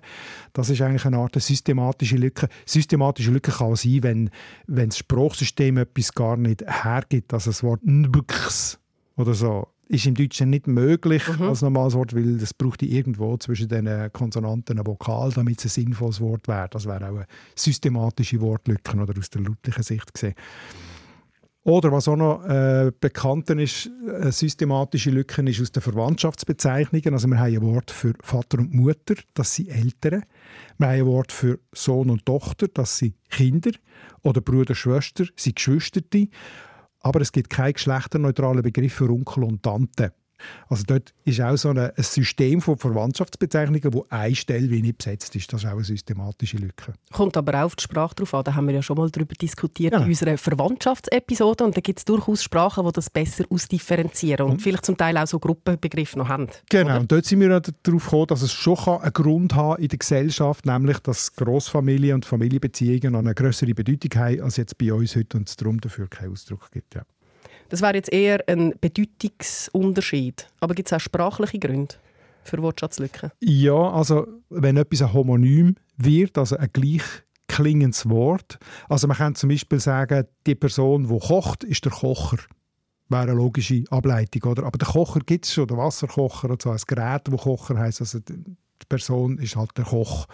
Das 0.54 0.70
ist 0.70 0.82
eigentlich 0.82 1.06
eine 1.06 1.18
Art 1.18 1.42
systematische 1.42 2.18
Lücke. 2.18 2.50
Systematische 2.66 3.32
Lücke 3.32 3.52
kann 3.52 3.76
sein, 3.76 4.04
wenn, 4.04 4.30
wenn 4.68 4.90
das 4.90 5.00
Sprachsystem 5.00 5.78
etwas 5.78 6.14
gar 6.14 6.38
nicht 6.38 6.64
hergibt, 6.66 7.34
also 7.34 7.50
das 7.50 7.64
Wort 7.64 7.82
«nbks» 7.84 8.80
oder 9.16 9.34
so 9.34 9.68
ist 9.92 10.06
im 10.06 10.16
Deutschen 10.16 10.50
nicht 10.50 10.68
möglich 10.68 11.28
mhm. 11.28 11.50
als 11.50 11.62
normales 11.62 11.96
Wort, 11.96 12.16
weil 12.16 12.38
das 12.38 12.54
braucht 12.54 12.82
irgendwo 12.82 13.36
zwischen 13.38 13.68
den 13.68 14.12
Konsonanten 14.14 14.80
ein 14.80 14.88
Vokal, 14.88 15.32
damit 15.32 15.60
es 15.60 15.66
ein 15.66 15.84
sinnvolles 15.84 16.22
Wort 16.22 16.48
wäre. 16.48 16.70
Das 16.70 16.86
wäre 16.86 17.10
auch 17.10 17.16
eine 17.16 17.28
systematische 17.56 18.40
Wortlücke 18.40 18.98
oder 18.98 19.14
aus 19.20 19.30
der 19.30 19.42
lautlichen 19.42 19.84
Sicht 19.84 20.14
gesehen. 20.14 20.36
Oder 21.64 21.92
was 21.92 22.08
auch 22.08 22.16
noch 22.16 22.44
äh, 22.46 22.92
bekannt 23.00 23.50
ist, 23.52 23.92
eine 24.08 24.32
systematische 24.32 25.12
Lücken 25.12 25.46
ist 25.46 25.62
aus 25.62 25.72
den 25.72 25.84
Verwandtschaftsbezeichnungen. 25.84 27.14
Also 27.14 27.28
wir 27.28 27.38
haben 27.38 27.54
ein 27.54 27.62
Wort 27.62 27.92
für 27.92 28.14
Vater 28.24 28.60
und 28.60 28.74
Mutter, 28.74 29.16
das 29.36 29.56
sind 29.56 29.68
Eltern. 29.68 30.24
Wir 30.80 30.88
haben 30.88 31.02
ein 31.02 31.06
Wort 31.06 31.32
für 31.32 31.60
Sohn 31.72 32.10
und 32.10 32.26
Tochter, 32.26 32.68
das 32.68 32.98
sind 32.98 33.14
Kinder. 33.30 33.72
Oder 34.24 34.42
Bruder, 34.42 34.74
Schwester, 34.74 35.26
sind 35.36 35.58
Geschwisterte. 35.58 36.30
Aber 37.02 37.22
es 37.22 37.32
gibt 37.32 37.50
keinen 37.50 37.74
geschlechterneutralen 37.74 38.62
Begriff 38.62 38.94
für 38.94 39.10
Onkel 39.10 39.44
und 39.44 39.64
Tante. 39.64 40.14
Also 40.70 40.84
dort 40.86 41.14
ist 41.26 41.42
auch 41.42 41.56
so 41.56 41.70
ein 41.70 41.92
System 41.98 42.62
von 42.62 42.78
Verwandtschaftsbezeichnungen, 42.78 43.94
wo 43.94 44.06
eine 44.10 44.36
Stelle 44.36 44.70
wie 44.70 44.82
nicht 44.82 45.00
besetzt 45.00 45.36
ist. 45.36 45.52
Das 45.52 45.64
ist 45.64 45.70
auch 45.70 45.74
eine 45.74 45.84
systematische 45.84 46.58
Lücke. 46.58 46.94
Kommt 47.12 47.38
aber 47.38 47.60
auch 47.60 47.66
auf 47.66 47.76
die 47.76 47.84
Sprache 47.84 48.16
drauf 48.16 48.34
an. 48.34 48.44
Da 48.44 48.56
haben 48.56 48.68
wir 48.68 48.76
ja 48.76 48.82
schon 48.82 48.98
mal 48.98 49.10
darüber 49.10 49.34
diskutiert 49.36 49.94
ja. 49.94 50.00
in 50.00 50.08
unserer 50.08 50.38
Verwandtschaftsepisode. 50.38 51.64
Und 51.64 51.78
da 51.78 51.82
gibt 51.82 52.00
es 52.00 52.06
durchaus 52.06 52.44
Sprachen, 52.44 52.86
die 52.86 52.92
das 52.92 53.10
besser 53.10 53.46
ausdifferenzieren 53.50 54.46
und, 54.46 54.52
und 54.54 54.62
vielleicht 54.62 54.86
zum 54.86 54.98
Teil 54.98 55.18
auch 55.18 55.28
so 55.28 55.40
Gruppenbegriffe 55.40 56.18
noch 56.18 56.30
haben. 56.30 56.48
Genau. 56.70 56.92
Oder? 56.92 57.00
Und 57.02 57.12
dort 57.12 57.26
sind 57.26 57.40
wir 57.40 57.50
darauf 57.60 58.04
gekommen, 58.04 58.28
dass 58.28 58.42
es 58.42 58.52
schon 58.52 58.78
einen 58.78 59.14
Grund 59.14 59.56
haben 59.56 59.82
in 59.82 59.88
der 59.88 60.00
Gesellschaft, 60.00 60.66
nämlich 60.66 61.00
dass 61.00 61.36
Großfamilien 61.36 62.16
und 62.16 62.26
Familienbeziehungen 62.26 63.16
eine 63.16 63.34
größere 63.34 63.74
Bedeutung 63.74 64.22
haben 64.22 64.42
als 64.42 64.58
jetzt 64.58 64.78
bei 64.78 64.94
uns 64.94 65.16
heute 65.16 65.38
und 65.38 65.50
es 65.50 65.56
darum 65.56 65.80
dafür 65.80 66.08
keinen 66.08 66.32
Ausdruck 66.32 66.72
gibt. 66.72 66.96
Ja. 66.96 67.04
Das 67.72 67.82
wäre 67.82 67.96
jetzt 67.96 68.12
eher 68.12 68.44
ein 68.48 68.74
Bedeutungsunterschied. 68.82 70.46
Aber 70.60 70.76
gibt 70.76 70.90
es 70.90 70.94
auch 70.94 71.00
sprachliche 71.00 71.58
Gründe? 71.58 71.96
für 72.44 72.62
Wortschatzlücken? 72.62 73.32
Ja, 73.40 73.92
also 73.92 74.28
wenn 74.50 74.76
etwas 74.76 75.04
ein 75.04 75.14
Homonym 75.14 75.76
wird, 75.98 76.38
also 76.40 76.58
ein 76.58 76.70
gleich 76.74 77.04
klingendes 77.48 78.10
Wort. 78.10 78.58
Also 78.90 79.08
man 79.08 79.18
kann 79.18 79.36
zum 79.36 79.50
Beispiel 79.50 79.80
sagen, 79.80 80.26
die 80.48 80.56
Person, 80.56 81.08
die 81.08 81.20
kocht, 81.20 81.64
ist 81.64 81.86
der 81.86 81.92
Kocher. 81.92 82.38
Wäre 83.10 83.24
eine 83.24 83.34
logische 83.34 83.84
Ableitung, 83.90 84.52
oder? 84.52 84.64
Aber 84.64 84.78
der 84.78 84.88
Kocher 84.88 85.20
gibt 85.20 85.46
es 85.46 85.54
schon, 85.54 85.68
der 85.68 85.78
Wasserkocher 85.78 86.50
und 86.50 86.62
so, 86.62 86.72
ein 86.72 86.80
Gerät, 86.88 87.28
das 87.28 87.42
Kocher 87.42 87.78
heisst. 87.78 88.02
Also 88.02 88.20
Person 88.90 89.38
ist 89.38 89.56
halt 89.56 89.72
der 89.78 89.86
Koch 89.86 90.28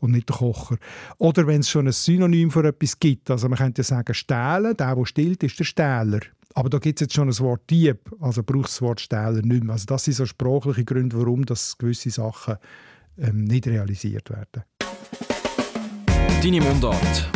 und 0.00 0.12
nicht 0.12 0.28
der 0.28 0.36
Kocher. 0.36 0.76
Oder 1.18 1.46
wenn 1.46 1.60
es 1.60 1.70
schon 1.70 1.86
ein 1.86 1.92
Synonym 1.92 2.50
für 2.50 2.66
etwas 2.66 2.98
gibt, 2.98 3.30
also 3.30 3.48
man 3.48 3.58
könnte 3.58 3.80
ja 3.80 3.84
sagen, 3.84 4.14
stehlen, 4.14 4.76
der, 4.76 4.94
der 4.94 5.06
stillt, 5.06 5.42
ist 5.42 5.58
der 5.58 5.64
Stähler. 5.64 6.20
Aber 6.54 6.68
da 6.68 6.78
gibt 6.78 7.00
es 7.00 7.06
jetzt 7.06 7.14
schon 7.14 7.28
ein 7.28 7.38
Wort 7.38 7.62
Dieb, 7.70 8.10
also 8.20 8.42
braucht 8.42 8.66
das 8.68 8.82
Wort 8.82 9.00
Stähler 9.00 9.42
nicht 9.42 9.64
mehr. 9.64 9.72
Also 9.72 9.86
das 9.86 10.04
sind 10.04 10.14
so 10.14 10.26
sprachliche 10.26 10.84
Gründe, 10.84 11.16
warum 11.18 11.46
das 11.46 11.78
gewisse 11.78 12.10
Sachen 12.10 12.56
ähm, 13.18 13.44
nicht 13.44 13.66
realisiert 13.66 14.30
werden. 14.30 14.64
Deine 16.42 16.60
Mundart. 16.60 17.30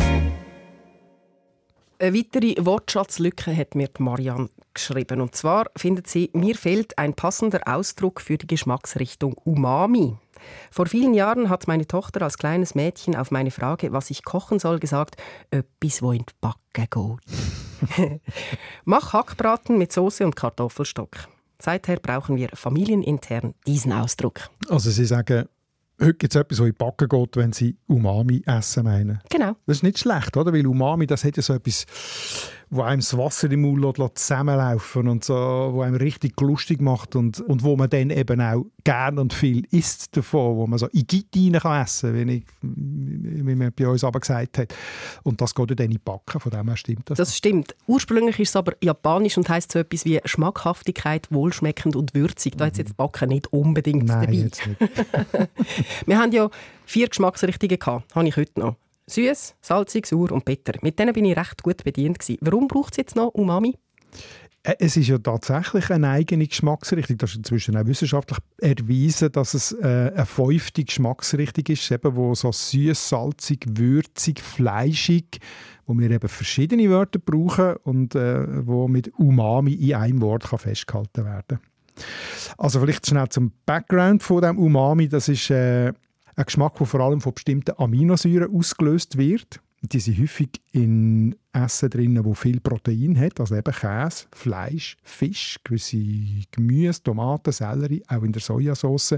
Eine 1.98 2.18
weitere 2.18 2.54
Wortschatzlücke 2.64 3.56
hat 3.56 3.74
mir 3.74 3.88
Marianne 3.98 4.48
geschrieben. 4.74 5.20
Und 5.20 5.34
zwar 5.34 5.70
findet 5.76 6.08
sie, 6.08 6.30
mir 6.32 6.56
fehlt 6.56 6.98
ein 6.98 7.14
passender 7.14 7.60
Ausdruck 7.66 8.20
für 8.20 8.36
die 8.36 8.46
Geschmacksrichtung 8.46 9.34
Umami. 9.44 10.16
Vor 10.70 10.86
vielen 10.86 11.14
Jahren 11.14 11.48
hat 11.48 11.68
meine 11.68 11.86
Tochter 11.86 12.22
als 12.22 12.38
kleines 12.38 12.74
Mädchen 12.74 13.16
auf 13.16 13.30
meine 13.30 13.50
Frage, 13.50 13.92
was 13.92 14.10
ich 14.10 14.24
kochen 14.24 14.58
soll, 14.58 14.78
gesagt, 14.78 15.16
etwas, 15.50 16.02
wo 16.02 16.12
in 16.12 16.24
die 16.26 16.34
Backe 16.40 16.58
geht. 16.74 18.20
Mach 18.84 19.12
Hackbraten 19.12 19.78
mit 19.78 19.92
Soße 19.92 20.24
und 20.24 20.36
Kartoffelstock. 20.36 21.28
Seither 21.60 21.96
brauchen 21.96 22.36
wir 22.36 22.48
familienintern 22.52 23.54
diesen 23.66 23.92
Ausdruck. 23.92 24.50
Also 24.68 24.90
Sie 24.90 25.04
sagen, 25.04 25.48
heute 26.00 26.14
gibt 26.14 26.34
es 26.34 26.40
etwas, 26.40 26.58
was 26.58 26.66
in 26.66 26.72
die 26.72 26.78
Backe 26.78 27.08
geht, 27.08 27.36
wenn 27.36 27.52
Sie 27.52 27.76
Umami 27.86 28.42
essen 28.46 28.84
meinen. 28.84 29.20
Genau. 29.30 29.56
Das 29.66 29.78
ist 29.78 29.82
nicht 29.82 29.98
schlecht, 29.98 30.36
oder? 30.36 30.52
Weil 30.52 30.66
Umami, 30.66 31.06
das 31.06 31.24
hat 31.24 31.36
ja 31.36 31.42
so 31.42 31.54
etwas 31.54 31.86
wo 32.74 32.82
einem 32.82 33.00
das 33.00 33.16
Wasser 33.16 33.50
im 33.52 33.62
Mund 33.62 33.98
lässt, 33.98 34.18
zusammenlaufen 34.18 35.06
und 35.06 35.24
so, 35.24 35.34
wo 35.34 35.82
einem 35.82 35.94
richtig 35.94 36.40
lustig 36.40 36.80
macht 36.80 37.14
und, 37.14 37.40
und 37.40 37.62
wo 37.62 37.76
man 37.76 37.88
dann 37.88 38.10
eben 38.10 38.40
auch 38.40 38.66
gern 38.82 39.18
und 39.18 39.32
viel 39.32 39.64
isst 39.70 40.16
davon, 40.16 40.56
wo 40.56 40.66
man 40.66 40.80
so 40.80 40.88
in 40.88 41.06
Gitt 41.06 41.28
rein 41.36 41.52
kann 41.52 41.82
essen 41.82 42.14
wie, 42.14 42.32
ich, 42.38 42.44
wie 42.62 43.54
man 43.54 43.72
bei 43.72 43.86
uns 43.86 44.02
aber 44.02 44.18
gesagt 44.18 44.58
hat. 44.58 44.74
Und 45.22 45.40
das 45.40 45.54
geht 45.54 45.70
dann 45.70 45.84
in 45.86 45.92
die 45.92 45.98
Backen, 45.98 46.40
von 46.40 46.50
dem 46.50 46.66
her 46.66 46.76
stimmt 46.76 47.10
das. 47.10 47.18
Das 47.18 47.36
stimmt. 47.36 47.76
Ursprünglich 47.86 48.40
ist 48.40 48.48
es 48.50 48.56
aber 48.56 48.72
japanisch 48.82 49.38
und 49.38 49.48
heisst 49.48 49.70
so 49.70 49.78
etwas 49.78 50.04
wie 50.04 50.20
Schmackhaftigkeit, 50.24 51.28
wohlschmeckend 51.30 51.94
und 51.94 52.12
würzig. 52.14 52.56
Da 52.56 52.66
hat 52.66 52.76
jetzt 52.76 52.96
Backen 52.96 53.28
nicht 53.28 53.52
unbedingt 53.52 54.06
Nein, 54.06 54.20
dabei. 54.20 54.34
Jetzt 54.34 54.66
nicht. 54.66 54.80
Wir 56.06 56.18
haben 56.18 56.32
ja 56.32 56.50
vier 56.84 57.08
Geschmacksrichtungen 57.08 57.78
gehabt, 57.78 58.14
habe 58.14 58.26
ich 58.26 58.36
heute 58.36 58.58
noch. 58.58 58.76
Süß, 59.06 59.56
salzig, 59.60 60.06
sauer 60.06 60.32
und 60.32 60.44
bitter. 60.44 60.74
Mit 60.82 60.98
denen 60.98 61.12
bin 61.12 61.24
ich 61.24 61.36
recht 61.36 61.62
gut 61.62 61.84
bedient. 61.84 62.18
Gewesen. 62.18 62.38
Warum 62.40 62.68
braucht 62.68 62.94
es 62.94 62.98
jetzt 62.98 63.16
noch 63.16 63.28
Umami? 63.34 63.76
Äh, 64.62 64.76
Es 64.78 64.96
ist 64.96 65.08
ja 65.08 65.18
tatsächlich 65.18 65.90
eine 65.90 66.08
eigene 66.08 66.46
Geschmacksrichtung. 66.46 67.18
Das 67.18 67.30
ist 67.30 67.36
inzwischen 67.36 67.76
auch 67.76 67.86
wissenschaftlich 67.86 68.38
erwiesen, 68.58 69.30
dass 69.32 69.54
es 69.54 69.72
äh, 69.72 70.12
eine 70.14 70.26
fünfte 70.26 70.84
Geschmacksrichtung 70.84 71.64
ist, 71.68 71.90
eben, 71.90 72.16
wo 72.16 72.34
so 72.34 72.50
süß, 72.50 73.08
salzig, 73.08 73.66
würzig, 73.68 74.40
fleischig, 74.40 75.38
wo 75.86 75.94
wir 75.98 76.10
eben 76.10 76.28
verschiedene 76.28 76.88
Wörter 76.88 77.18
brauchen 77.18 77.76
und 77.84 78.14
äh, 78.14 78.66
wo 78.66 78.88
mit 78.88 79.12
Umami 79.18 79.74
in 79.74 79.94
einem 79.94 80.22
Wort 80.22 80.44
kann 80.44 80.58
festgehalten 80.58 81.24
werden. 81.26 81.60
Also 82.56 82.80
vielleicht 82.80 83.06
schnell 83.06 83.28
zum 83.28 83.52
Background 83.66 84.22
von 84.22 84.42
dem 84.42 84.58
Umami. 84.58 85.08
Das 85.08 85.28
ist 85.28 85.50
äh, 85.50 85.92
ein 86.36 86.44
Geschmack, 86.44 86.76
der 86.76 86.86
vor 86.86 87.00
allem 87.00 87.20
von 87.20 87.34
bestimmten 87.34 87.78
Aminosäuren 87.78 88.54
ausgelöst 88.54 89.16
wird. 89.16 89.60
Die 89.82 90.00
sind 90.00 90.18
häufig 90.18 90.48
in 90.72 91.36
Essen 91.52 91.90
drin, 91.90 92.24
wo 92.24 92.32
viel 92.32 92.60
Protein 92.60 93.18
hat, 93.18 93.38
also 93.38 93.54
eben 93.54 93.72
Käse, 93.72 94.24
Fleisch, 94.32 94.96
Fisch, 95.02 95.58
gewisse 95.62 95.98
Gemüse, 96.52 97.02
Tomaten, 97.02 97.52
Sellerie, 97.52 98.02
auch 98.08 98.22
in 98.22 98.32
der 98.32 98.40
Sojasauce 98.40 99.16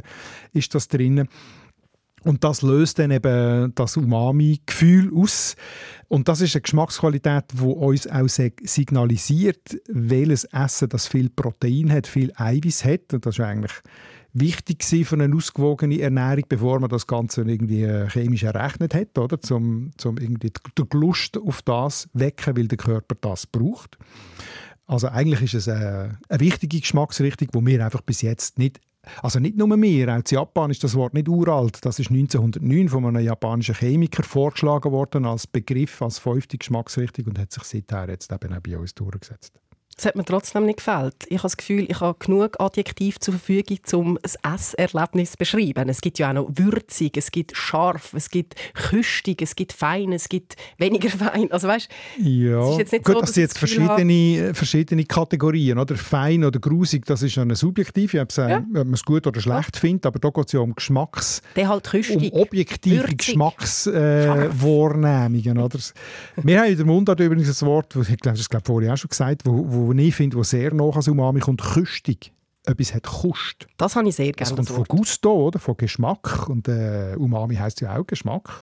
ist 0.53 0.75
das 0.75 0.89
drin. 0.89 1.29
Und 2.25 2.43
das 2.43 2.63
löst 2.63 2.99
dann 2.99 3.13
eben 3.13 3.73
das 3.77 3.97
Umami-Gefühl 3.97 5.13
aus. 5.15 5.55
Und 6.09 6.27
das 6.27 6.41
ist 6.41 6.57
eine 6.57 6.63
Geschmacksqualität, 6.63 7.45
die 7.53 7.63
uns 7.63 8.09
auch 8.09 8.29
signalisiert, 8.29 9.81
welches 9.87 10.43
Essen 10.45 10.89
das 10.89 11.07
viel 11.07 11.31
Protein 11.31 11.93
hat, 11.93 12.09
viel 12.09 12.33
Eiweiß 12.35 12.85
hat. 12.85 13.15
Und 13.15 13.25
das 13.25 13.37
ist 13.37 13.45
eigentlich 13.45 13.75
wichtig 14.39 14.85
für 14.85 15.19
eine 15.19 15.35
ausgewogene 15.35 16.01
Ernährung, 16.01 16.45
bevor 16.49 16.81
man 16.81 16.91
das 16.91 17.07
Ganze 17.07 17.43
irgendwie 17.43 17.83
äh, 17.83 18.09
chemisch 18.09 18.43
errechnet 18.43 18.95
hat, 18.95 19.19
oder? 19.19 19.41
Zum, 19.41 19.91
zum 19.97 20.19
irgendwie 20.19 20.53
die 20.79 20.97
Lust 20.97 21.39
auf 21.39 21.63
das 21.63 22.09
wecken, 22.13 22.57
weil 22.57 22.69
der 22.69 22.79
Körper 22.79 23.17
das 23.21 23.47
braucht. 23.47 23.99
Also 24.87 25.09
eigentlich 25.09 25.43
ist 25.43 25.55
es 25.55 25.69
eine, 25.69 26.19
eine 26.29 26.41
wichtige 26.41 26.81
Geschmacksrichtung, 26.81 27.49
die 27.53 27.67
wir 27.67 27.85
einfach 27.85 28.03
bis 28.03 28.23
jetzt 28.23 28.59
nicht 28.59 28.81
also 29.23 29.39
nicht 29.39 29.57
nur 29.57 29.69
mir, 29.77 30.13
auch 30.13 30.17
in 30.17 30.25
Japan 30.27 30.71
ist 30.71 30.83
das 30.83 30.95
Wort 30.95 31.15
nicht 31.15 31.29
uralt. 31.29 31.85
Das 31.85 31.99
ist 31.99 32.11
1909 32.11 32.89
von 32.89 33.07
einem 33.07 33.25
japanischen 33.25 33.77
Chemiker 33.77 34.25
vorgeschlagen 34.25 34.91
worden 34.91 35.27
als 35.27 35.47
Begriff, 35.47 36.03
als 36.03 36.19
fünfte 36.19 36.59
Geschmacksrichtung 36.59 37.27
und 37.27 37.39
hat 37.39 37.53
sich 37.53 37.63
seither 37.63 38.09
jetzt 38.09 38.33
eben 38.33 38.53
auch 38.53 38.61
bei 38.61 38.77
uns 38.77 38.95
durchgesetzt. 38.95 39.61
Es 39.99 40.05
hat 40.05 40.15
mir 40.15 40.27
trotzdem 40.27 40.67
nicht 40.67 40.77
gefällt. 40.77 41.15
Ich 41.29 41.39
habe 41.39 41.45
das 41.45 41.57
Gefühl, 41.57 41.87
ich 41.89 42.01
habe 42.01 42.19
genug 42.19 42.61
Adjektiv 42.61 43.19
zur 43.19 43.33
Verfügung, 43.33 43.79
um 43.95 44.19
ein 44.19 44.21
Esserlebnis 44.55 45.31
zu 45.31 45.39
beschreiben. 45.39 45.89
Es 45.89 46.03
gibt 46.03 46.19
ja 46.19 46.29
auch 46.29 46.35
noch 46.35 46.51
würzig, 46.55 47.17
es 47.17 47.31
gibt 47.31 47.57
scharf, 47.57 48.13
es 48.13 48.29
gibt 48.29 48.57
küstig, 48.75 49.41
es 49.41 49.57
gibt 49.57 49.73
fein, 49.73 50.13
es 50.13 50.29
gibt 50.29 50.57
weniger 50.77 51.09
fein. 51.19 51.51
Also 51.51 51.67
weißt, 51.69 51.89
ja, 52.19 52.63
es 52.63 52.73
ist 52.73 52.79
jetzt 52.79 52.93
nicht 52.93 53.05
gut, 53.07 53.15
so, 53.15 53.21
das 53.21 53.29
dass 53.31 53.35
sind 53.37 53.45
ich 53.45 53.49
jetzt 53.49 53.63
das 53.63 53.71
Gefühl 53.71 53.87
verschiedene, 53.87 54.53
verschiedene 54.55 55.05
Kategorien. 55.07 55.79
Oder? 55.79 55.97
Fein 55.97 56.45
oder 56.45 56.61
grusig, 56.61 57.07
das 57.07 57.23
ist 57.23 57.39
eine 57.39 57.57
subjektive, 57.57 58.21
ob 58.21 58.31
Ja. 58.37 58.61
man 58.61 58.93
es 58.93 59.03
gut 59.03 59.27
oder 59.27 59.41
schlecht 59.41 59.79
findet, 59.79 60.05
aber 60.05 60.19
da 60.19 60.29
geht 60.29 60.47
es 60.49 60.53
ja 60.53 60.61
um 60.61 60.75
Geschmacks... 60.75 61.41
Der 61.57 61.69
halt 61.69 61.85
küstig. 61.85 62.35
um 62.35 62.43
objektive 62.43 63.17
Geschmackswahrnehmungen. 63.17 65.57
Oder? 65.57 65.79
Wir 66.43 66.61
haben 66.61 66.71
in 66.71 66.77
der 66.77 66.85
Mundart 66.85 67.19
übrigens 67.19 67.63
ein 67.63 67.67
Wort, 67.67 67.97
das 67.97 68.11
ich 68.11 68.19
glaube, 68.19 68.37
das 68.37 68.51
glaube 68.51 68.67
vorhin 68.67 68.91
auch 68.91 68.99
schon 68.99 69.09
gesagt, 69.09 69.41
wo, 69.47 69.65
wo 69.67 69.86
ich 69.93 70.15
finde, 70.15 70.37
wo 70.37 70.43
sehr 70.43 70.73
nah 70.75 70.91
an 70.91 71.09
Umami 71.09 71.41
kommt, 71.41 71.63
küstig. 71.63 72.33
Etwas 72.65 72.95
hat 72.95 73.05
Kust. 73.05 73.69
Das 73.77 73.95
habe 73.95 74.09
ich 74.09 74.17
sehr 74.17 74.33
Das 74.33 74.49
gerne. 74.49 74.57
kommt 74.57 74.69
das 74.69 74.77
von. 74.77 74.85
Gusto, 74.87 75.33
oder? 75.47 75.61
von 75.61 75.77
Geschmack. 75.77 76.49
Und 76.49 76.67
äh, 76.67 77.15
Umami 77.17 77.55
heißt 77.55 77.81
ja 77.81 77.97
auch 77.97 78.07
Geschmack. 78.07 78.61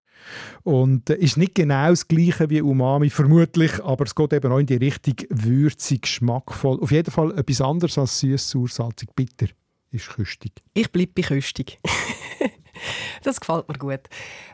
Und 0.64 1.10
äh, 1.10 1.16
ist 1.16 1.38
nicht 1.38 1.56
genau 1.56 1.90
das 1.90 2.08
Gleiche 2.08 2.50
wie 2.50 2.62
Umami, 2.62 3.10
vermutlich, 3.10 3.82
aber 3.84 4.04
es 4.06 4.14
geht 4.14 4.34
eben 4.34 4.52
auch 4.52 4.60
in 4.60 4.66
die 4.66 4.76
Richtung 4.76 5.16
würzig, 5.30 6.02
geschmackvoll. 6.04 6.82
Auf 6.82 6.92
jeden 6.92 7.12
Fall 7.12 7.38
etwas 7.38 7.62
anderes 7.62 7.98
als 7.98 8.20
süß, 8.20 8.50
sauer, 8.50 8.68
salzig, 8.68 9.10
bitter 9.16 9.48
ist 9.92 10.10
küstig. 10.10 10.52
Ich 10.74 10.92
bleibe 10.92 11.12
bei 11.16 11.22
küstig. 11.22 11.80
das 13.24 13.40
gefällt 13.40 13.68
mir 13.70 13.78
gut. 13.78 14.02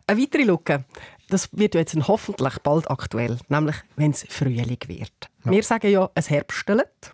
Eine 0.06 0.22
weitere 0.22 0.44
Lücke. 0.44 0.86
Das 1.30 1.50
wird 1.58 1.76
ja 1.76 1.82
jetzt 1.82 1.96
hoffentlich 2.08 2.60
bald 2.60 2.90
aktuell, 2.90 3.38
nämlich 3.50 3.76
wenn 3.96 4.12
es 4.12 4.26
Frühling 4.30 4.80
wird. 4.88 5.30
Wir 5.44 5.64
sagen 5.64 5.92
ja 5.92 6.10
ein 6.14 6.24
Herbstlet, 6.24 7.14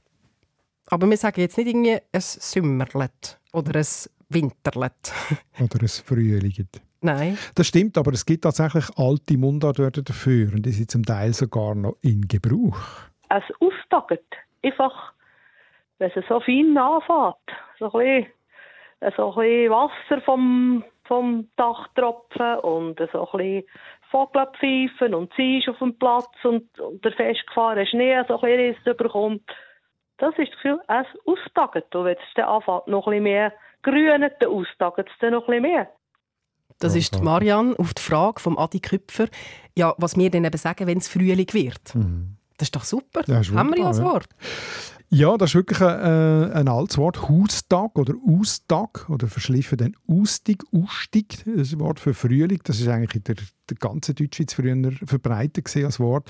aber 0.87 1.09
wir 1.09 1.17
sagen 1.17 1.41
jetzt 1.41 1.57
nicht 1.57 1.67
irgendwie 1.67 1.97
ein 2.11 2.21
Sommerlet 2.21 3.39
oder 3.51 3.79
ein 3.79 3.85
Winterlet. 4.29 5.13
Oder 5.59 5.81
ein 5.81 5.87
Frühling. 5.87 6.67
Nein. 7.01 7.37
Das 7.53 7.67
stimmt, 7.67 7.97
aber 7.97 8.11
es 8.13 8.25
gibt 8.25 8.43
tatsächlich 8.43 8.85
alte 8.97 9.37
Mundartwörter 9.37 10.01
dafür 10.01 10.51
und 10.53 10.65
die 10.65 10.71
sind 10.71 10.89
zum 10.89 11.05
Teil 11.05 11.33
sogar 11.33 11.75
noch 11.75 11.97
in 12.01 12.27
Gebrauch. 12.27 12.77
es 13.29 13.43
austaget. 13.59 14.25
Einfach, 14.63 15.13
wenn 15.99 16.11
es 16.15 16.25
so 16.27 16.39
fein 16.39 16.75
anfängt. 16.77 17.35
So 17.77 17.91
ein 17.93 18.25
bisschen, 18.99 19.13
so 19.15 19.33
ein 19.33 19.35
bisschen 19.35 19.71
Wasser 19.71 20.21
vom, 20.21 20.83
vom 21.03 21.47
Dach 21.55 21.87
tropfen 21.93 22.59
und 22.63 22.99
so 23.11 23.29
ein 23.29 23.37
bisschen 23.37 23.63
Vogel 24.11 24.47
pfeifen 24.59 25.13
und 25.13 25.31
sie 25.35 25.59
ist 25.59 25.69
auf 25.69 25.79
dem 25.79 25.97
Platz 25.97 26.33
und, 26.43 26.79
und 26.79 27.03
der 27.03 27.11
festgefahrene 27.13 27.87
Schnee 27.87 28.21
so 28.27 28.39
ein 28.39 28.73
bisschen 28.73 28.93
überkommt. 28.93 29.43
Das 30.17 30.37
ist 30.37 30.51
das 30.51 30.55
Gefühl, 30.55 30.79
es 30.87 31.07
austaget. 31.25 31.93
Und 31.95 32.05
wenn 32.05 32.15
es 32.15 32.33
dann 32.35 32.45
anfängt, 32.45 32.87
noch 32.87 33.07
ein 33.07 33.11
bisschen 33.11 33.23
mehr 33.23 33.53
grünen, 33.83 34.31
dann 34.39 34.49
austaget 34.49 35.07
es 35.07 35.13
dann 35.19 35.33
noch 35.33 35.47
ein 35.47 35.61
bisschen 35.61 35.61
mehr. 35.63 35.89
Das 36.79 36.95
ist. 36.95 37.23
Marianne 37.23 37.75
auf 37.77 37.93
die 37.93 38.01
Frage 38.01 38.39
vom 38.39 38.57
Adi 38.57 38.79
Küpfer. 38.79 39.27
Ja, 39.77 39.93
was 39.97 40.17
wir 40.17 40.29
dann 40.29 40.45
eben 40.45 40.57
sagen, 40.57 40.87
wenn 40.87 40.97
es 40.97 41.07
Frühling 41.07 41.53
wird. 41.53 41.93
Das 42.57 42.67
ist 42.67 42.75
doch 42.75 42.83
super. 42.83 43.21
Ja, 43.27 43.39
ist 43.39 43.53
Haben 43.53 43.71
wir 43.71 43.79
ja 43.79 43.91
ja. 43.91 44.03
Wort. 44.03 44.29
Ja, 45.09 45.37
das 45.37 45.51
ist 45.51 45.55
wirklich 45.55 45.81
ein, 45.81 45.99
äh, 45.99 46.53
ein 46.53 46.67
altes 46.67 46.97
Wort. 46.97 47.29
Haustag 47.29 47.97
oder 47.97 48.15
Austag 48.27 49.07
oder 49.09 49.27
verschliffen 49.27 49.77
dann 49.77 49.95
Austig, 50.07 50.63
Austig, 50.71 51.43
das 51.45 51.77
Wort 51.79 51.99
für 51.99 52.13
Frühling. 52.13 52.59
Das 52.63 52.79
ist 52.79 52.87
eigentlich 52.87 53.15
in 53.15 53.23
der, 53.23 53.35
der 53.69 53.77
ganzen 53.77 54.15
Deutschschweiz 54.15 54.53
früher 54.53 54.91
verbreitet 55.05 55.75
als 55.77 55.99
Wort. 55.99 56.29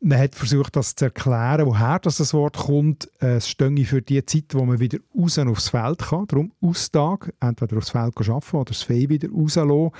Man 0.00 0.18
hat 0.18 0.34
versucht, 0.34 0.76
das 0.76 0.94
zu 0.94 1.06
erklären, 1.06 1.66
woher 1.66 1.98
das, 1.98 2.34
Wort 2.34 2.56
kommt. 2.56 3.08
Äh, 3.20 3.36
es 3.36 3.48
stehe 3.48 3.84
für 3.84 4.02
die 4.02 4.24
Zeit, 4.24 4.52
wo 4.52 4.64
man 4.64 4.78
wieder 4.78 4.98
raus 5.18 5.38
aufs 5.38 5.70
Feld 5.70 5.98
kann. 5.98 6.26
Darum 6.26 6.52
Austag, 6.60 7.32
entweder 7.40 7.78
aufs 7.78 7.90
Feld 7.90 8.16
arbeiten 8.16 8.56
oder 8.56 8.64
das 8.64 8.82
Fee 8.82 9.08
wieder 9.08 9.28
rauslassen. 9.30 9.90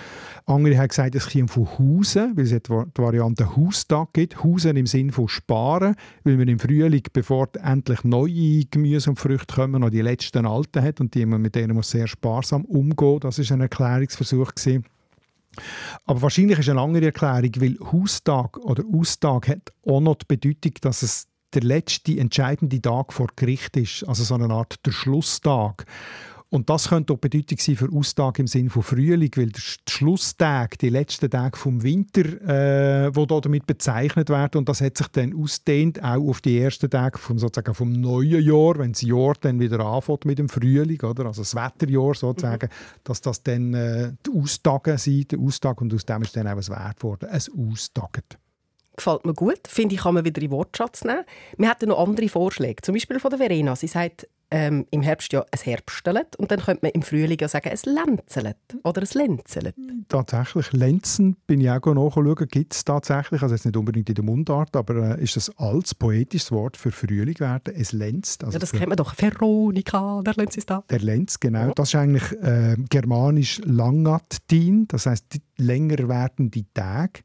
Andere 0.46 0.78
haben 0.78 0.88
gesagt, 0.88 1.14
es 1.14 1.30
kommt 1.30 1.50
von 1.50 1.66
Hausen, 1.78 2.36
weil 2.36 2.44
es 2.44 2.50
die 2.50 3.02
Variante 3.02 3.56
Haustag 3.56 4.12
gibt. 4.12 4.44
Hausen 4.44 4.76
im 4.76 4.86
Sinne 4.86 5.12
von 5.12 5.26
sparen, 5.26 5.96
weil 6.22 6.36
man 6.36 6.48
im 6.48 6.58
Frühling, 6.58 7.02
bevor 7.12 7.48
endlich 7.62 8.03
neue 8.04 8.64
Gemüse 8.70 9.10
und 9.10 9.18
Früchte 9.18 9.54
kommen, 9.54 9.80
noch 9.80 9.90
die 9.90 10.00
letzten 10.00 10.46
alten 10.46 10.82
hat 10.82 11.00
und 11.00 11.14
die 11.14 11.26
man 11.26 11.42
mit 11.42 11.54
denen 11.54 11.74
muss 11.74 11.90
sehr 11.90 12.06
sparsam 12.06 12.64
umgehen. 12.64 13.20
Das 13.20 13.38
ist 13.38 13.50
ein 13.52 13.60
Erklärungsversuch 13.60 14.54
gewesen. 14.54 14.84
Aber 16.04 16.22
wahrscheinlich 16.22 16.58
ist 16.58 16.68
eine 16.68 16.80
andere 16.80 17.06
Erklärung, 17.06 17.50
weil 17.58 17.78
Haustag 17.92 18.58
oder 18.58 18.82
Austag 18.92 19.48
hat 19.48 19.72
auch 19.86 20.00
noch 20.00 20.16
die 20.16 20.26
Bedeutung, 20.26 20.72
dass 20.80 21.02
es 21.02 21.28
der 21.54 21.62
letzte 21.62 22.18
entscheidende 22.18 22.80
Tag 22.82 23.12
vor 23.12 23.28
Gericht 23.36 23.76
ist, 23.76 24.02
also 24.08 24.24
so 24.24 24.34
eine 24.34 24.52
Art 24.52 24.84
der 24.84 24.92
Schlusstag. 24.92 25.86
Und 26.54 26.70
das 26.70 26.88
könnte 26.88 27.12
auch 27.12 27.18
Bedeutung 27.18 27.58
sein 27.58 27.74
für 27.74 27.92
Austag 27.92 28.38
im 28.38 28.46
Sinne 28.46 28.70
von 28.70 28.84
Frühling, 28.84 29.32
weil 29.34 29.48
der 29.48 29.60
Schlusstag, 29.88 30.78
die 30.78 30.88
letzten 30.88 31.28
Tage 31.28 31.58
vom 31.58 31.82
Winter, 31.82 32.22
äh, 32.46 33.10
wo 33.12 33.26
damit 33.26 33.66
bezeichnet 33.66 34.30
werden, 34.30 34.58
und 34.58 34.68
das 34.68 34.80
hat 34.80 34.96
sich 34.96 35.08
dann 35.08 35.34
ausdehnt 35.34 36.00
auch 36.04 36.28
auf 36.28 36.40
die 36.40 36.60
ersten 36.60 36.88
Tage 36.88 37.18
vom, 37.18 37.40
sozusagen 37.40 37.74
vom 37.74 37.90
neuen 37.90 38.40
Jahr, 38.40 38.78
wenn 38.78 38.92
das 38.92 39.02
Jahr 39.02 39.34
dann 39.40 39.58
wieder 39.58 39.80
anfängt 39.80 40.26
mit 40.26 40.38
dem 40.38 40.48
Frühling, 40.48 41.00
oder? 41.00 41.26
also 41.26 41.42
das 41.42 41.56
Wetterjahr 41.56 42.14
sozusagen, 42.14 42.68
mhm. 42.68 43.00
dass 43.02 43.20
das 43.20 43.42
dann 43.42 43.74
äh, 43.74 44.12
die 44.24 44.40
Austage 44.40 44.96
sind, 44.96 45.32
der 45.32 45.40
Austag, 45.40 45.80
und 45.80 45.92
aus 45.92 46.06
dem 46.06 46.22
ist 46.22 46.36
dann 46.36 46.46
auch 46.46 46.52
ein 46.52 46.68
Wert 46.68 47.00
geworden, 47.00 47.30
ein 47.30 47.72
Austagen. 47.72 48.22
Gefällt 48.96 49.26
mir 49.26 49.34
gut. 49.34 49.66
Finde 49.66 49.96
ich, 49.96 50.02
kann 50.02 50.14
man 50.14 50.24
wieder 50.24 50.40
in 50.40 50.50
den 50.50 50.56
Wortschatz 50.56 51.02
nehmen. 51.02 51.24
Wir 51.56 51.68
hatten 51.68 51.88
noch 51.88 51.98
andere 51.98 52.28
Vorschläge. 52.28 52.80
Zum 52.80 52.94
Beispiel 52.94 53.18
von 53.18 53.30
der 53.30 53.40
Verena. 53.40 53.74
Sie 53.74 53.88
sagt, 53.88 54.28
ähm, 54.54 54.86
im 54.92 55.02
Herbst 55.02 55.32
ja 55.32 55.40
ein 55.40 55.58
Herbstelt 55.60 56.36
und 56.36 56.48
dann 56.52 56.60
könnte 56.60 56.86
man 56.86 56.92
im 56.92 57.02
Frühling 57.02 57.36
ja 57.40 57.48
sagen, 57.48 57.70
ein 57.70 57.92
Lenzelt 57.92 58.56
oder 58.84 59.02
ein 59.02 59.08
Lenzelt. 59.12 59.74
Tatsächlich, 60.08 60.72
Lenzen, 60.72 61.36
bin 61.48 61.60
ich 61.60 61.68
auch 61.68 61.84
nachschauen, 61.84 62.36
gibt 62.48 62.72
es 62.72 62.84
tatsächlich, 62.84 63.42
also 63.42 63.52
jetzt 63.52 63.64
nicht 63.64 63.76
unbedingt 63.76 64.08
in 64.08 64.14
der 64.14 64.24
Mundart, 64.24 64.76
aber 64.76 65.18
äh, 65.18 65.22
ist 65.24 65.34
das 65.34 65.50
als 65.58 65.96
poetisches 65.96 66.52
Wort 66.52 66.76
für 66.76 66.92
Frühling 66.92 67.40
werden, 67.40 67.74
es 67.76 67.90
lenzt. 67.90 68.44
Also 68.44 68.54
ja, 68.54 68.60
das 68.60 68.70
kennt 68.70 68.88
man 68.88 68.96
doch, 68.96 69.12
Veronika, 69.18 70.22
der 70.24 70.34
Lenz 70.34 70.56
ist 70.56 70.70
da. 70.70 70.84
Der 70.88 71.00
Lenz, 71.00 71.40
genau. 71.40 71.72
Das 71.74 71.88
ist 71.88 71.96
eigentlich 71.96 72.30
äh, 72.40 72.76
germanisch 72.88 73.60
Langatin, 73.64 74.86
das 74.86 75.06
heißt 75.06 75.40
länger 75.58 76.08
werden 76.08 76.52
die 76.52 76.66
Tage 76.72 77.22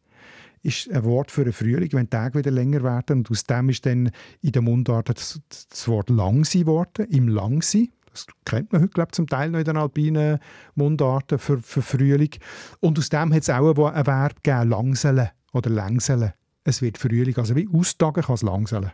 ist 0.64 0.90
ein 0.92 1.04
Wort 1.06 1.32
für 1.32 1.44
den 1.44 1.54
Frühling, 1.54 1.90
wenn 1.94 2.06
die 2.06 2.10
Tage 2.10 2.40
wieder 2.40 2.52
länger 2.52 2.84
werden. 2.84 3.20
Und 3.20 3.32
aus 3.32 3.44
dem 3.44 3.70
ist 3.70 3.86
dann 3.86 4.12
in 4.42 4.52
der 4.52 4.62
Mundart 4.62 5.10
das, 5.10 5.40
das 5.70 5.88
Wort 5.88 6.10
Langsi 6.10 6.60
geworden, 6.60 7.08
im 7.10 7.28
Langsi. 7.28 7.92
Das 8.12 8.26
kennt 8.46 8.74
man 8.74 8.82
heute, 8.82 8.92
glaube 8.92 9.10
ich, 9.12 9.16
zum 9.16 9.28
Teil 9.28 9.52
noch 9.52 9.60
in 9.60 9.66
den 9.66 9.78
alpinen 9.78 10.40
Mundarten 10.76 11.40
für, 11.40 11.60
für 11.60 11.82
Frühling. 11.82 12.32
Und 12.80 12.98
aus 12.98 13.10
dem 13.10 13.34
hat 13.34 13.44
es 13.44 13.50
auch 13.50 13.70
ein, 13.70 14.06
Verb 14.06 14.44
gegeben, 14.44 14.70
langseln 14.70 15.30
oder 15.54 15.70
längseln. 15.70 16.34
Es 16.64 16.82
wird 16.82 16.98
Frühling, 16.98 17.38
also 17.38 17.56
wie 17.56 17.70
austagen 17.72 18.24
kann 18.24 18.36
es 18.36 18.42
langseln. 18.42 18.92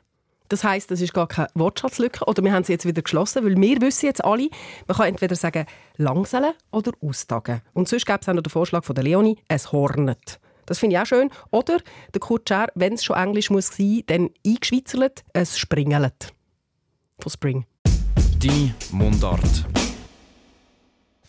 Das 0.49 0.63
heißt, 0.63 0.91
das 0.91 1.01
ist 1.01 1.13
gar 1.13 1.27
keine 1.27 1.47
Wortschatzlücke 1.55 2.25
oder 2.25 2.43
wir 2.43 2.53
haben 2.53 2.63
sie 2.63 2.73
jetzt 2.73 2.85
wieder 2.85 3.01
geschlossen, 3.01 3.43
weil 3.43 3.59
wir 3.59 3.81
wissen 3.81 4.05
jetzt 4.05 4.23
alle, 4.23 4.49
man 4.87 4.97
kann 4.97 5.07
entweder 5.07 5.35
sagen 5.35 5.65
langseln 5.97 6.53
oder 6.71 6.91
austagen. 7.01 7.61
Und 7.73 7.87
sonst 7.87 8.05
gäbe 8.05 8.19
es 8.21 8.29
auch 8.29 8.33
noch 8.33 8.43
den 8.43 8.51
Vorschlag 8.51 8.83
von 8.83 8.93
der 8.93 9.03
Leonie, 9.03 9.39
es 9.47 9.71
hornet. 9.71 10.39
Das 10.65 10.79
finde 10.79 10.95
ich 10.95 11.01
auch 11.01 11.05
schön. 11.05 11.29
Oder 11.51 11.77
der 12.13 12.19
Kurt 12.19 12.49
wenn 12.75 12.93
es 12.93 13.03
schon 13.03 13.17
Englisch 13.17 13.49
muss 13.49 13.67
sein, 13.67 14.03
dann 14.07 14.29
eingeschweizert, 14.45 15.23
es 15.33 15.57
springelt. 15.57 16.33
Von 17.19 17.31
Spring. 17.31 17.65
Die 18.37 18.73
Mundart. 18.91 19.65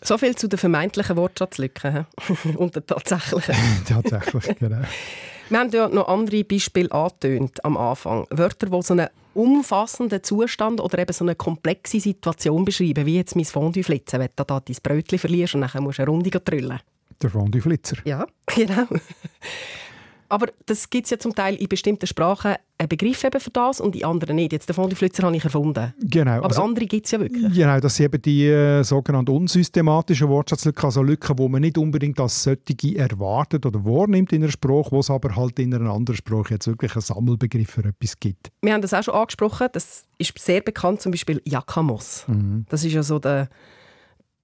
So 0.01 0.17
viel 0.17 0.35
zu 0.35 0.47
den 0.47 0.59
vermeintlichen 0.59 1.15
Wortschatzlücken 1.17 2.05
und 2.57 2.75
den 2.75 2.85
tatsächlichen. 2.85 3.55
Tatsächlich, 3.87 4.57
genau. 4.57 4.81
Wir 5.49 5.59
haben 5.59 5.71
ja 5.71 5.87
noch 5.87 6.07
andere 6.07 6.43
Beispiele 6.43 6.91
angetönt 6.91 7.63
am 7.63 7.77
Anfang. 7.77 8.27
Wörter, 8.29 8.67
die 8.67 8.81
so 8.81 8.93
einen 8.93 9.07
umfassenden 9.33 10.23
Zustand 10.23 10.81
oder 10.81 10.99
eben 10.99 11.13
so 11.13 11.23
eine 11.23 11.35
komplexe 11.35 11.99
Situation 11.99 12.65
beschreiben, 12.65 13.05
wie 13.05 13.15
jetzt 13.15 13.35
mein 13.35 13.45
Fondue 13.45 13.83
flitzen, 13.83 14.19
wenn 14.19 14.29
du 14.35 14.43
da 14.43 14.59
dein 14.59 14.75
Brötchen 14.83 15.19
verlierst 15.19 15.55
und 15.55 15.61
dann 15.61 15.83
musst 15.83 15.99
du 15.99 16.03
eine 16.03 16.11
Runde 16.11 16.43
trüllen. 16.43 16.79
Der 17.21 17.29
Fondue 17.29 17.61
Flitzer. 17.61 17.97
Ja, 18.05 18.27
genau. 18.55 18.87
Aber 20.29 20.47
das 20.65 20.89
gibt 20.89 21.05
es 21.05 21.11
ja 21.11 21.19
zum 21.19 21.33
Teil 21.33 21.55
in 21.55 21.67
bestimmten 21.67 22.05
Sprachen 22.05 22.55
einen 22.77 22.89
Begriff 22.89 23.23
eben 23.23 23.39
für 23.39 23.49
das 23.49 23.79
und 23.79 23.95
in 23.95 24.03
anderen 24.03 24.35
nicht. 24.35 24.51
Jetzt 24.51 24.67
den 24.67 24.73
Fondue 24.73 24.95
Flitzer 24.95 25.23
habe 25.23 25.35
ich 25.35 25.43
erfunden. 25.43 25.93
Genau. 26.01 26.31
Aber 26.33 26.47
also, 26.47 26.63
andere 26.63 26.85
gibt 26.85 27.05
es 27.05 27.11
ja 27.11 27.19
wirklich. 27.19 27.53
Genau, 27.53 27.79
das 27.79 27.95
sind 27.95 28.05
eben 28.07 28.21
die 28.21 28.45
äh, 28.45 28.83
sogenannten 28.83 29.31
unsystematischen 29.31 30.27
Wortschatzlücken, 30.27 30.83
also 30.83 31.01
Lücken, 31.01 31.35
die 31.35 31.49
man 31.49 31.61
nicht 31.61 31.77
unbedingt 31.77 32.19
als 32.19 32.43
solche 32.43 32.97
erwartet 32.97 33.65
oder 33.65 33.83
wahrnimmt 33.83 34.33
in 34.33 34.43
einer 34.43 34.51
Sprache, 34.51 34.91
wo 34.91 34.99
es 34.99 35.09
aber 35.09 35.35
halt 35.35 35.57
in 35.59 35.73
einer 35.73 35.89
anderen 35.89 36.17
Sprache 36.17 36.55
jetzt 36.55 36.67
wirklich 36.67 36.93
einen 36.93 37.01
Sammelbegriff 37.01 37.69
für 37.69 37.85
etwas 37.85 38.19
gibt. 38.19 38.51
Wir 38.61 38.73
haben 38.73 38.81
das 38.81 38.93
auch 38.93 39.03
schon 39.03 39.15
angesprochen, 39.15 39.67
das 39.71 40.03
ist 40.17 40.37
sehr 40.37 40.61
bekannt, 40.61 41.01
zum 41.01 41.11
Beispiel 41.11 41.41
Jakamos. 41.45 42.25
Mhm. 42.27 42.65
Das 42.69 42.83
ist 42.83 42.93
ja 42.93 43.01
so 43.01 43.17
der 43.17 43.49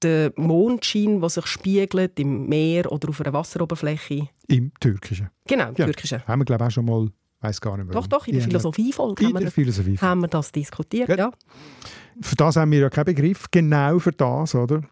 der 0.03 0.33
Mondschein, 0.35 1.19
der 1.19 1.29
sich 1.29 1.45
spiegelt 1.47 2.19
im 2.19 2.47
Meer 2.47 2.91
oder 2.91 3.09
auf 3.09 3.21
einer 3.21 3.33
Wasseroberfläche. 3.33 4.27
Im 4.47 4.71
Türkischen. 4.79 5.29
Genau, 5.47 5.69
im 5.69 5.75
ja. 5.75 5.85
Türkischen. 5.85 6.25
Haben 6.27 6.41
wir, 6.41 6.45
glaube 6.45 6.63
ich, 6.63 6.67
auch 6.67 6.71
schon 6.71 6.85
mal, 6.85 7.09
weiß 7.41 7.61
gar 7.61 7.77
nicht 7.77 7.87
mehr. 7.87 7.93
Doch, 7.93 8.07
doch, 8.07 8.27
in 8.27 8.33
der 8.33 8.43
Philosophiefolge 8.43 9.25
haben, 9.25 9.51
Philosophie 9.51 9.97
haben 9.97 10.21
wir 10.21 10.27
das 10.27 10.51
diskutiert, 10.51 11.09
ja. 11.09 11.15
ja. 11.15 11.31
Für 12.21 12.35
das 12.35 12.55
haben 12.55 12.71
wir 12.71 12.79
ja 12.79 12.89
keinen 12.89 13.05
Begriff, 13.05 13.45
genau 13.49 13.99
für 13.99 14.11
das, 14.11 14.53
oder? 14.55 14.83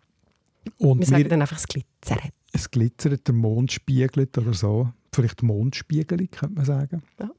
Und 0.77 0.99
wir 0.99 1.05
sagen 1.05 1.23
wir, 1.23 1.29
dann 1.29 1.41
einfach, 1.41 1.57
es 1.57 1.67
glitzert. 1.67 2.19
Es 2.53 2.69
glitzert, 2.69 3.27
der 3.27 3.33
Mond 3.33 3.71
spiegelt 3.71 4.37
oder 4.37 4.53
so. 4.53 4.89
Vielleicht 5.13 5.43
Mondspiegelung, 5.43 6.29
könnte 6.31 6.55
man 6.55 6.65
sagen. 6.65 7.03
Ja. 7.19 7.29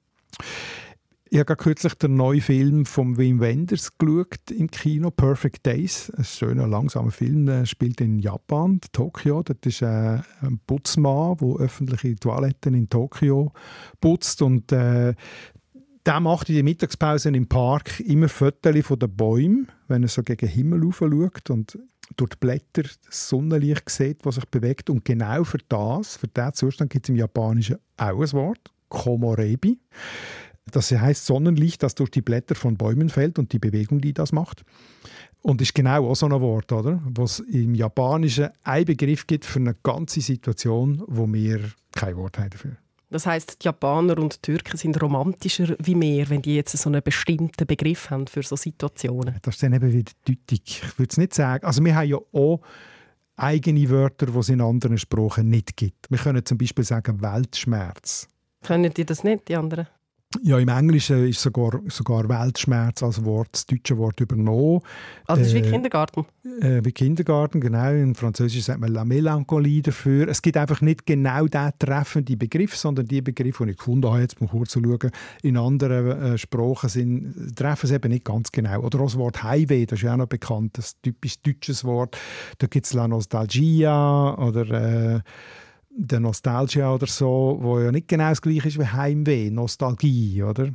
Ich 1.35 1.39
habe 1.39 1.57
kürzlich 1.57 1.95
den 1.95 2.17
neuen 2.17 2.43
Film 2.43 2.85
von 2.85 3.17
Wim 3.17 3.41
Wenders 3.41 3.97
geschaut 3.97 4.51
im 4.51 4.71
Kino, 4.71 5.11
Perfect 5.11 5.65
Days. 5.65 6.13
Ein 6.15 6.25
schöner, 6.25 6.67
langsamer 6.67 7.11
Film, 7.11 7.47
der 7.47 7.65
spielt 7.65 8.03
in 8.03 8.19
Japan, 8.19 8.83
Tokio. 8.93 9.43
Das 9.43 9.57
ist 9.65 9.81
äh, 9.81 10.19
ein 10.43 10.61
Putzmann, 10.67 11.39
der 11.39 11.57
öffentliche 11.57 12.17
Toiletten 12.17 12.75
in 12.75 12.91
Tokio 12.91 13.51
putzt. 14.03 14.43
Und 14.43 14.73
äh, 14.73 15.15
der 16.05 16.21
macht 16.21 16.51
in 16.51 16.57
den 16.57 16.67
Mittagspausen 16.67 17.33
im 17.33 17.49
Park 17.49 17.99
immer 18.01 18.29
Fotos 18.29 18.85
von 18.85 18.99
den 18.99 19.17
Bäumen, 19.17 19.69
wenn 19.89 20.03
er 20.03 20.11
so 20.11 20.23
gegen 20.23 20.47
den 20.47 20.55
Himmel 20.55 20.93
schaut 20.93 21.49
und 21.49 21.79
durch 22.15 22.33
die 22.33 22.37
Blätter 22.41 22.83
das 22.83 23.29
Sonnenlicht 23.31 23.89
sieht, 23.89 24.27
das 24.27 24.35
sich 24.35 24.45
bewegt. 24.49 24.91
Und 24.91 25.07
genau 25.07 25.45
für 25.45 25.61
das, 25.71 26.15
für 26.19 26.29
diesen 26.29 26.53
Zustand 26.53 26.93
gibt 26.93 27.07
es 27.07 27.09
im 27.09 27.17
Japanischen 27.17 27.79
auch 27.97 28.21
ein 28.21 28.33
Wort, 28.33 28.71
Komorebi. 28.91 29.79
Das 30.71 30.91
heißt 30.91 31.27
Sonnenlicht, 31.27 31.83
das 31.83 31.95
durch 31.95 32.11
die 32.11 32.23
Blätter 32.23 32.55
von 32.55 32.77
Bäumen 32.77 33.09
fällt 33.09 33.39
und 33.39 33.53
die 33.53 33.59
Bewegung, 33.59 34.01
die 34.01 34.13
das 34.13 34.33
macht. 34.33 34.65
Und 35.43 35.61
ist 35.61 35.75
genau 35.75 36.09
auch 36.09 36.15
so 36.15 36.27
ein 36.27 36.41
Wort, 36.41 36.71
oder? 36.71 37.03
Was 37.05 37.41
im 37.41 37.75
Japanischen 37.75 38.51
ein 38.63 38.85
Begriff 38.85 39.27
gibt 39.27 39.45
für 39.45 39.59
eine 39.59 39.75
ganze 39.83 40.21
Situation, 40.21 41.03
wo 41.09 41.31
wir 41.33 41.61
kein 41.93 42.17
Wort 42.17 42.39
haben 42.39 42.51
dafür. 42.51 42.77
Das 43.11 43.27
heißt, 43.27 43.61
die 43.61 43.67
Japaner 43.67 44.17
und 44.19 44.37
die 44.37 44.53
Türken 44.53 44.79
sind 44.79 45.01
romantischer 45.03 45.77
wie 45.79 46.01
wir, 46.01 46.31
wenn 46.31 46.41
die 46.41 46.55
jetzt 46.55 46.77
so 46.79 46.89
einen 46.89 47.03
bestimmten 47.03 47.67
Begriff 47.67 48.09
haben 48.09 48.27
für 48.27 48.43
so 48.43 48.57
Situationen. 48.57 49.37
Das 49.43 49.57
ist 49.57 49.63
dann 49.63 49.75
eben 49.75 49.93
wieder 49.93 50.13
deutlich. 50.25 50.83
Ich 50.83 50.99
würde 50.99 51.11
es 51.11 51.19
nicht 51.19 51.35
sagen. 51.35 51.67
Also 51.67 51.85
wir 51.85 51.95
haben 51.95 52.09
ja 52.09 52.17
auch 52.33 52.63
eigene 53.37 53.91
Wörter, 53.91 54.27
die 54.27 54.39
es 54.39 54.49
in 54.49 54.63
anderen 54.63 54.97
Sprachen 54.97 55.51
nicht 55.51 55.77
gibt. 55.77 56.11
Wir 56.11 56.19
können 56.19 56.45
zum 56.47 56.57
Beispiel 56.57 56.85
sagen 56.85 57.21
Weltschmerz. 57.21 58.29
Können 58.63 58.95
die 58.95 59.05
das 59.05 59.25
nicht, 59.25 59.49
die 59.49 59.57
anderen? 59.57 59.89
Ja, 60.43 60.59
im 60.59 60.69
Englischen 60.69 61.29
ist 61.29 61.43
sogar, 61.43 61.81
sogar 61.89 62.29
Weltschmerz 62.29 63.03
als 63.03 63.23
Wort, 63.25 63.49
das 63.53 63.67
deutsche 63.67 63.99
Wort 63.99 64.19
übernommen. 64.21 64.81
Also 65.27 65.43
es 65.43 65.49
ist 65.49 65.55
wie 65.55 65.59
äh, 65.59 65.71
Kindergarten? 65.71 66.25
Äh, 66.61 66.81
wie 66.85 66.93
Kindergarten, 66.93 67.61
genau. 67.61 67.91
In 67.91 68.15
Französisch 68.15 68.65
sagt 68.65 68.81
man 68.81 68.93
La 68.93 69.05
Melancholie 69.05 69.83
dafür. 69.83 70.29
Es 70.29 70.41
gibt 70.41 70.57
einfach 70.57 70.81
nicht 70.81 71.05
genau 71.05 71.47
den 71.47 71.71
treffenden 71.79 72.39
Begriff, 72.39 72.77
sondern 72.77 73.07
die 73.07 73.21
Begriffe, 73.21 73.65
die 73.67 73.73
ich 73.73 73.77
gefunden 73.77 74.09
habe, 74.09 74.21
jetzt 74.21 74.41
mal 74.41 74.49
kurz 74.49 74.71
zu 74.71 74.81
schauen, 74.83 75.11
in 75.43 75.57
anderen 75.57 76.23
äh, 76.23 76.39
Sprachen 76.39 76.89
sind, 76.89 77.55
treffen 77.55 77.87
es 77.87 77.93
eben 77.93 78.11
nicht 78.11 78.25
ganz 78.25 78.51
genau. 78.51 78.81
Oder 78.81 79.01
auch 79.01 79.05
das 79.05 79.19
Wort 79.19 79.43
Highway, 79.43 79.85
das 79.85 79.99
ist 79.99 80.05
ja 80.05 80.15
auch 80.15 80.19
noch 80.19 80.27
bekannt, 80.27 80.79
das 80.79 80.99
typisch 81.03 81.41
deutsches 81.43 81.85
Wort. 81.85 82.17
Da 82.59 82.67
gibt 82.67 82.87
es 82.87 82.95
La 82.95 83.07
Nostalgia 83.07 84.35
oder... 84.39 85.17
Äh, 85.17 85.21
der 85.97 86.21
Nostalgia 86.21 86.95
oder 86.95 87.07
so, 87.07 87.59
wo 87.61 87.81
ja 87.81 87.93
nicht 87.93 88.09
genau 88.09 88.31
das 88.31 88.43
gleiche 88.43 88.69
ist 88.69 88.79
wie 88.79 88.87
Heimweh, 88.87 89.51
Nostalgie, 89.51 90.43
oder? 90.43 90.71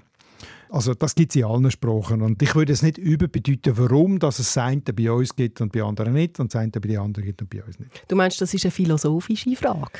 Also 0.69 0.93
das 0.93 1.15
gibt 1.15 1.31
es 1.31 1.37
in 1.37 1.45
allen 1.45 1.71
Sprachen. 1.71 2.21
Und 2.21 2.41
ich 2.41 2.53
würde 2.55 2.73
es 2.73 2.81
nicht 2.81 2.97
überbedeuten, 2.97 3.77
warum 3.77 4.19
dass 4.19 4.39
es 4.39 4.53
das 4.53 4.63
eine 4.63 4.81
bei 4.81 5.11
uns 5.11 5.35
gibt 5.35 5.61
und 5.61 5.71
bei 5.71 5.81
anderen 5.81 6.13
nicht 6.13 6.39
und 6.39 6.53
das 6.53 6.61
eine 6.61 6.71
bei 6.71 6.79
den 6.79 6.99
anderen 6.99 7.25
gibt 7.25 7.41
und 7.41 7.49
bei 7.49 7.63
uns 7.63 7.79
nicht. 7.79 8.03
Du 8.07 8.15
meinst, 8.15 8.41
das 8.41 8.53
ist 8.53 8.65
eine 8.65 8.71
philosophische 8.71 9.55
Frage? 9.55 9.99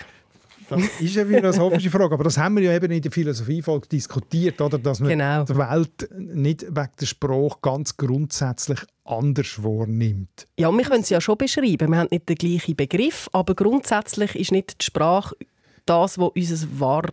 Das 0.70 0.82
ist 1.00 1.18
eine 1.18 1.28
philosophische 1.28 1.90
Frage, 1.90 2.14
aber 2.14 2.24
das 2.26 2.38
haben 2.38 2.56
wir 2.58 2.64
ja 2.64 2.74
eben 2.74 2.92
in 2.92 3.02
der 3.02 3.12
Philosophiefolge 3.12 3.88
diskutiert, 3.88 4.60
oder? 4.60 4.78
dass 4.78 5.00
man 5.00 5.10
Genau. 5.10 5.44
die 5.44 5.58
Welt 5.58 6.10
nicht 6.18 6.64
wegen 6.64 6.90
der 7.00 7.06
Sprache 7.06 7.58
ganz 7.62 7.96
grundsätzlich 7.96 8.80
anders 9.06 9.64
wahrnimmt. 9.64 10.48
Ja, 10.58 10.72
wir 10.72 10.84
können 10.84 11.04
es 11.04 11.10
ja 11.10 11.22
schon 11.22 11.38
beschreiben. 11.38 11.90
Wir 11.90 11.98
haben 11.98 12.10
nicht 12.12 12.28
den 12.28 12.36
gleichen 12.36 12.76
Begriff, 12.76 13.30
aber 13.32 13.56
grundsätzlich 13.56 14.36
ist 14.36 14.52
nicht 14.52 14.82
die 14.82 14.86
Sprache 14.86 15.36
das, 15.86 16.18
was 16.18 16.32
unser 16.36 16.80
Wahr 16.80 17.04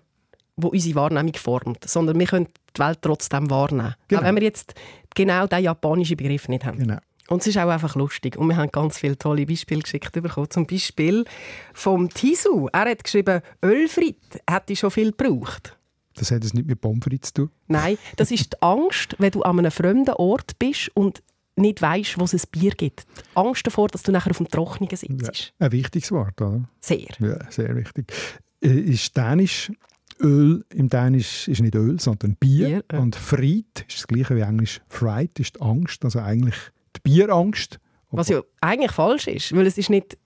wo 0.56 0.68
unsere 0.68 0.94
Wahrnehmung 0.94 1.34
formt, 1.34 1.88
sondern 1.88 2.18
wir 2.18 2.26
können 2.26 2.46
die 2.76 2.80
Welt 2.80 2.98
trotzdem 3.02 3.50
wahrnehmen. 3.50 3.94
Genau. 4.08 4.20
Auch 4.20 4.24
wenn 4.24 4.36
wir 4.36 4.42
jetzt 4.44 4.74
genau 5.14 5.46
diesen 5.46 5.64
japanischen 5.64 6.16
Begriff 6.16 6.48
nicht 6.48 6.64
haben. 6.64 6.78
Genau. 6.78 6.98
Und 7.28 7.40
es 7.40 7.46
ist 7.48 7.58
auch 7.58 7.68
einfach 7.68 7.96
lustig. 7.96 8.36
Und 8.36 8.48
wir 8.48 8.56
haben 8.56 8.70
ganz 8.70 8.98
viele 8.98 9.16
tolle 9.16 9.46
Beispiele 9.46 9.80
geschickt 9.80 10.12
bekommen. 10.12 10.50
Zum 10.50 10.66
Beispiel 10.66 11.24
vom 11.72 12.10
Tisu. 12.10 12.68
Er 12.72 12.90
hat 12.90 13.04
geschrieben, 13.04 13.40
Ölfrit 13.62 14.18
hätte 14.48 14.76
schon 14.76 14.90
viel 14.90 15.12
gebraucht. 15.12 15.78
Das 16.16 16.30
hat 16.30 16.44
es 16.44 16.54
nicht 16.54 16.66
mit 16.66 16.80
Pommes 16.80 17.02
frites 17.02 17.32
zu 17.32 17.46
tun. 17.46 17.50
Nein, 17.66 17.98
das 18.16 18.30
ist 18.30 18.52
die 18.52 18.62
Angst, 18.62 19.16
wenn 19.18 19.32
du 19.32 19.42
an 19.42 19.58
einem 19.58 19.70
fremden 19.70 20.14
Ort 20.14 20.58
bist 20.58 20.90
und 20.94 21.22
nicht 21.56 21.80
weißt, 21.80 22.18
wo 22.18 22.24
es 22.24 22.34
ein 22.34 22.40
Bier 22.50 22.72
gibt. 22.72 23.06
Die 23.16 23.36
Angst 23.36 23.66
davor, 23.66 23.88
dass 23.88 24.02
du 24.02 24.12
nachher 24.12 24.30
auf 24.30 24.38
dem 24.38 24.48
Trockenen 24.48 24.94
sitzt. 24.94 25.54
Ja, 25.58 25.66
ein 25.66 25.72
wichtiges 25.72 26.12
Wort, 26.12 26.40
oder? 26.40 26.68
Sehr. 26.80 27.08
Ja, 27.20 27.50
sehr 27.50 27.74
wichtig. 27.76 28.12
Äh, 28.60 28.68
Ist 28.68 29.16
Dänisch 29.16 29.72
Öl 30.20 30.64
im 30.72 30.88
Dänisch 30.88 31.48
ist 31.48 31.60
nicht 31.60 31.74
Öl, 31.74 31.98
sondern 31.98 32.36
Bier. 32.36 32.68
Bier, 32.68 32.84
ja. 32.92 32.98
Und 32.98 33.16
Fried 33.16 33.84
ist 33.88 33.98
das 33.98 34.06
gleiche 34.06 34.36
wie 34.36 34.42
Englisch 34.42 34.80
Fright, 34.88 35.40
ist 35.40 35.56
die 35.56 35.60
Angst, 35.60 36.04
also 36.04 36.20
eigentlich 36.20 36.54
die 36.96 37.00
Bierangst. 37.02 37.78
Was 38.10 38.28
ja 38.28 38.42
eigentlich 38.60 38.92
falsch 38.92 39.26
ist, 39.26 39.54
weil 39.54 39.66
es 39.66 39.76
ist 39.76 39.90
nicht 39.90 40.16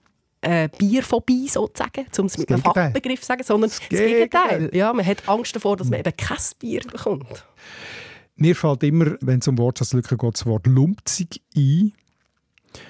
äh, 0.41 0.69
Bierphobie 0.77 1.47
sozusagen, 1.47 2.05
um 2.17 2.25
es 2.27 2.37
mit 2.37 2.51
einem. 2.51 2.61
Fachbegriff 2.61 3.21
zu 3.21 3.25
sagen, 3.25 3.43
sondern 3.43 3.69
das, 3.69 3.79
Gegenteil. 3.79 4.59
Gegenteil. 4.59 4.69
Ja, 4.77 4.93
man 4.93 5.05
hat 5.05 5.27
Angst 5.27 5.55
davor, 5.55 5.77
dass 5.77 5.89
man 5.89 5.99
eben 5.99 6.15
kein 6.15 6.37
Bier 6.59 6.81
bekommt. 6.81 7.45
Mir 8.35 8.55
fällt 8.55 8.83
immer, 8.83 9.17
wenn 9.21 9.39
es 9.39 9.47
um 9.47 9.57
Wortschatzlücken 9.57 10.17
geht, 10.17 10.33
das 10.35 10.45
Wort 10.45 10.65
lumpzig 10.67 11.41
ein. 11.55 11.93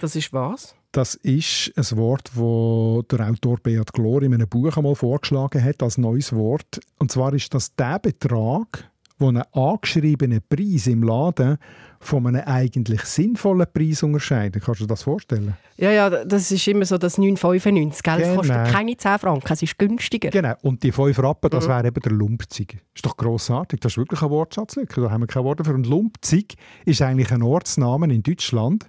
Das 0.02 0.16
ist 0.16 0.32
was? 0.32 0.76
Das 0.92 1.16
ist 1.16 1.72
ein 1.76 1.98
Wort, 1.98 2.32
das 2.36 3.18
der 3.18 3.30
Autor 3.30 3.58
Beat 3.58 3.94
Glor 3.94 4.24
in 4.24 4.34
einem 4.34 4.48
Buch 4.48 4.76
einmal 4.76 4.96
vorgeschlagen 4.96 5.64
hat 5.64 5.82
als 5.84 5.98
neues 5.98 6.34
Wort. 6.34 6.80
Und 6.98 7.12
zwar 7.12 7.34
ist 7.34 7.54
das 7.54 7.76
der 7.76 8.00
Betrag, 8.00 8.90
wo 9.20 9.28
einen 9.28 9.44
angeschriebenen 9.54 10.42
Preis 10.48 10.88
im 10.88 11.04
Laden 11.04 11.58
von 12.02 12.26
einem 12.28 12.42
eigentlich 12.46 13.02
sinnvollen 13.02 13.68
Preis 13.74 14.04
unterscheidet. 14.04 14.64
Kannst 14.64 14.80
du 14.80 14.86
dir 14.86 14.90
das 14.90 15.04
vorstellen? 15.04 15.56
Ja, 15.78 15.92
ja, 15.92 16.10
das 16.26 16.52
ist 16.52 16.68
immer 16.68 16.86
so 16.86 16.98
das 16.98 17.18
9,95. 17.18 18.04
Gell? 18.04 18.22
Es 18.22 18.36
kostet 18.36 18.56
Genau. 18.58 18.72
keine 18.72 18.98
10 18.98 19.20
Franken, 19.20 19.54
es 19.54 19.62
ist 19.64 19.78
günstiger. 19.78 20.30
Genau. 20.30 20.54
Und 20.62 20.84
die 20.84 20.92
5 20.92 21.18
Rappen, 21.20 21.48
Mhm. 21.48 21.56
das 21.56 21.68
wäre 21.68 21.88
eben 21.88 22.02
der 22.02 22.12
Lumpzig. 22.12 22.78
Ist 22.96 23.06
doch 23.06 23.18
grossartig. 23.18 23.80
Das 23.82 23.94
ist 23.94 23.98
wirklich 23.98 24.22
ein 24.22 24.30
Wortschatzlücke. 24.30 25.02
Da 25.02 25.12
haben 25.12 25.22
wir 25.22 25.28
keine 25.28 25.46
Worte 25.46 25.64
für. 25.64 25.74
Und 25.74 25.88
Lumpzig 25.88 26.56
ist 26.86 27.02
eigentlich 27.02 27.32
ein 27.32 27.42
Ortsname 27.44 28.14
in 28.14 28.24
Deutschland. 28.24 28.88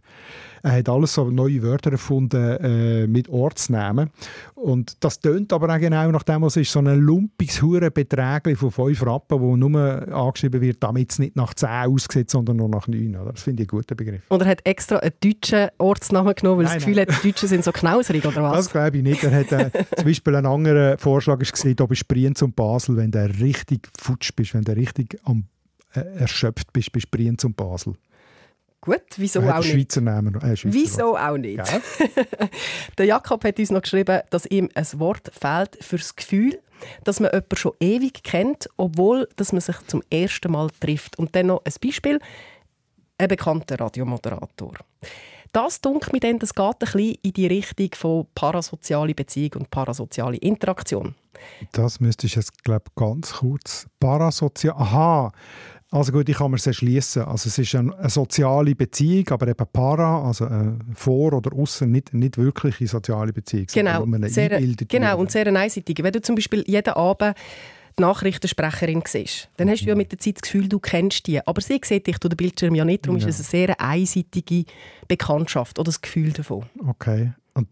Er 0.63 0.73
hat 0.73 0.89
alles 0.91 1.15
so 1.15 1.31
neue 1.31 1.63
Wörter 1.63 1.93
erfunden 1.93 2.57
äh, 2.59 3.07
mit 3.07 3.29
Ortsnamen. 3.31 4.11
Und 4.55 5.03
das 5.03 5.19
tönt 5.21 5.53
aber 5.55 5.75
auch 5.75 5.79
genau 5.79 6.11
nach 6.11 6.23
dem, 6.23 6.43
was 6.43 6.57
ist. 6.57 6.71
So 6.73 6.81
ein 6.81 6.87
lumpiges 6.99 7.63
Hurenbeträgli 7.63 8.55
von 8.57 8.71
5 8.71 9.07
Rappen, 9.07 9.41
wo 9.41 9.57
nur 9.57 9.81
angeschrieben 10.13 10.61
wird, 10.61 10.83
damit 10.83 11.13
es 11.13 11.19
nicht 11.19 11.35
nach 11.37 11.55
10 11.55 11.69
aussieht, 11.87 12.29
sondern 12.29 12.59
nur 12.59 12.69
nach 12.69 12.87
9. 12.89 13.00
Oder? 13.09 13.33
Das 13.33 13.43
finde 13.43 13.63
ich 13.63 13.69
einen 13.69 13.79
guten 13.79 13.97
Begriff. 13.97 14.23
Und 14.29 14.43
er 14.43 14.49
hat 14.49 14.61
extra 14.67 14.97
einen 14.99 15.13
deutschen 15.23 15.69
Ortsnamen 15.79 16.35
genommen, 16.35 16.59
weil 16.59 16.65
Nein, 16.65 16.75
das 16.75 16.85
Gefühl 16.85 17.01
hat, 17.01 17.09
die 17.09 17.31
Deutschen 17.31 17.49
sind 17.49 17.65
so 17.65 17.73
knauserig, 17.73 18.25
oder 18.25 18.43
was? 18.43 18.57
Das 18.57 18.71
glaube 18.71 18.99
ich 18.99 19.03
nicht. 19.03 19.23
Er 19.25 19.33
hat 19.33 19.53
äh, 19.53 19.71
zum 19.97 20.05
Beispiel 20.05 20.37
einen 20.37 20.47
anderen 20.47 20.99
Vorschlag 20.99 21.39
gesehen, 21.39 21.77
da 21.77 21.87
bist 21.87 22.07
Brienz 22.09 22.43
und 22.43 22.55
Basel, 22.57 22.97
wenn 22.97 23.11
du 23.11 23.25
richtig 23.41 23.89
futsch 23.99 24.33
bist, 24.35 24.55
wenn 24.55 24.63
du 24.63 24.73
richtig 24.73 25.19
am, 25.25 25.45
äh, 25.95 26.01
erschöpft 26.19 26.73
bist, 26.73 26.93
bist 26.93 27.11
Brienz 27.11 27.45
und 27.45 27.57
Basel. 27.57 27.95
Gut, 28.83 29.03
wieso 29.17 29.41
Er 29.41 29.47
hat 29.49 29.55
auch 29.57 29.65
nicht? 29.65 29.73
Schweizer 29.73 30.01
Namen. 30.01 30.35
Äh, 30.37 30.57
Wieso 30.65 31.17
auch 31.17 31.37
nicht? 31.37 31.61
Der 32.99 33.07
Jakob 33.07 33.45
hat 33.45 33.59
uns 33.59 33.71
noch 33.71 33.83
geschrieben, 33.83 34.21
dass 34.31 34.47
ihm 34.47 34.71
ein 34.75 34.87
Wort 34.95 35.31
fehlt 35.39 35.77
fürs 35.85 36.17
Gefühl, 36.17 36.59
dass 37.05 37.21
man 37.21 37.31
jemanden 37.31 37.57
schon 37.57 37.73
ewig 37.81 38.23
kennt, 38.23 38.71
obwohl 38.79 39.29
dass 39.37 39.53
man 39.53 39.61
sich 39.61 39.77
zum 39.87 40.03
ersten 40.11 40.53
Mal 40.53 40.69
trifft. 40.81 41.19
Und 41.19 41.37
dann 41.37 41.49
noch 41.49 41.63
ein 41.65 41.73
Beispiel, 41.83 42.21
ein 43.21 43.29
bekannter 43.29 43.79
Radiomoderator. 43.79 44.73
Das 45.53 45.81
dunkelt 45.81 46.13
mir 46.13 46.21
dann, 46.21 46.39
das 46.39 46.55
geht 46.55 46.65
ein 46.65 46.75
bisschen 46.79 47.17
in 47.23 47.33
die 47.33 47.47
Richtung 47.47 47.91
von 47.95 48.27
parasoziale 48.35 49.15
Beziehung 49.15 49.53
und 49.57 49.71
parasoziale 49.71 50.37
Interaktion. 50.37 51.15
Das 51.73 51.99
müsste 51.99 52.27
ich 52.27 52.37
jetzt, 52.37 52.63
glaube 52.63 52.85
ganz 52.95 53.33
kurz. 53.35 53.87
Parasozial. 53.99 54.77
Aha. 54.77 55.33
Also 55.93 56.13
gut, 56.13 56.29
ich 56.29 56.37
kann 56.37 56.53
mir 56.53 56.57
es 56.57 56.69
erschließen. 56.69 57.23
Also 57.23 57.49
es 57.49 57.59
ist 57.59 57.75
eine, 57.75 57.97
eine 57.99 58.11
soziale 58.11 58.77
Beziehung, 58.77 59.29
aber 59.31 59.49
eben 59.49 59.67
para, 59.73 60.25
also 60.25 60.45
äh, 60.45 60.75
vor 60.95 61.33
oder 61.33 61.53
außen, 61.53 61.91
nicht, 61.91 62.15
nicht 62.15 62.39
wirkliche 62.39 62.87
soziale 62.87 63.33
Beziehung. 63.33 63.67
Genau, 63.73 64.05
eine 64.05 64.29
sehr, 64.29 64.51
genau 64.51 65.09
wird. 65.09 65.19
und 65.19 65.31
sehr 65.33 65.49
einseitig. 65.49 66.01
Wenn 66.01 66.13
du 66.13 66.23
zum 66.23 66.37
Beispiel 66.37 66.63
jeden 66.65 66.95
Abend 66.95 67.35
die 68.01 68.07
Nachrichtensprecherin 68.07 69.03
siehst, 69.07 69.49
dann 69.57 69.69
hast 69.71 69.83
du 69.83 69.87
ja 69.87 69.95
mit 69.95 70.11
der 70.13 70.19
Zeit 70.19 70.37
das 70.37 70.43
Gefühl, 70.43 70.69
du 70.69 70.79
kennst 70.79 71.27
die. 71.27 71.47
Aber 71.47 71.61
sie 71.61 71.81
sieht 71.85 72.07
dich 72.07 72.19
durch 72.19 72.31
den 72.31 72.37
Bildschirm 72.37 72.75
ja 72.75 72.85
nicht. 72.85 73.07
Darum 73.07 73.19
Ja. 73.19 73.29
ist 73.29 73.39
es 73.41 73.53
eine 73.55 73.67
sehr 73.67 73.81
einseitige 73.81 74.65
Bekanntschaft 75.09 75.79
oder 75.79 75.87
das 75.87 76.01
Gefühl 76.01 76.33
davon. 76.33 76.65
Okay. 76.87 77.33
Und, 77.55 77.69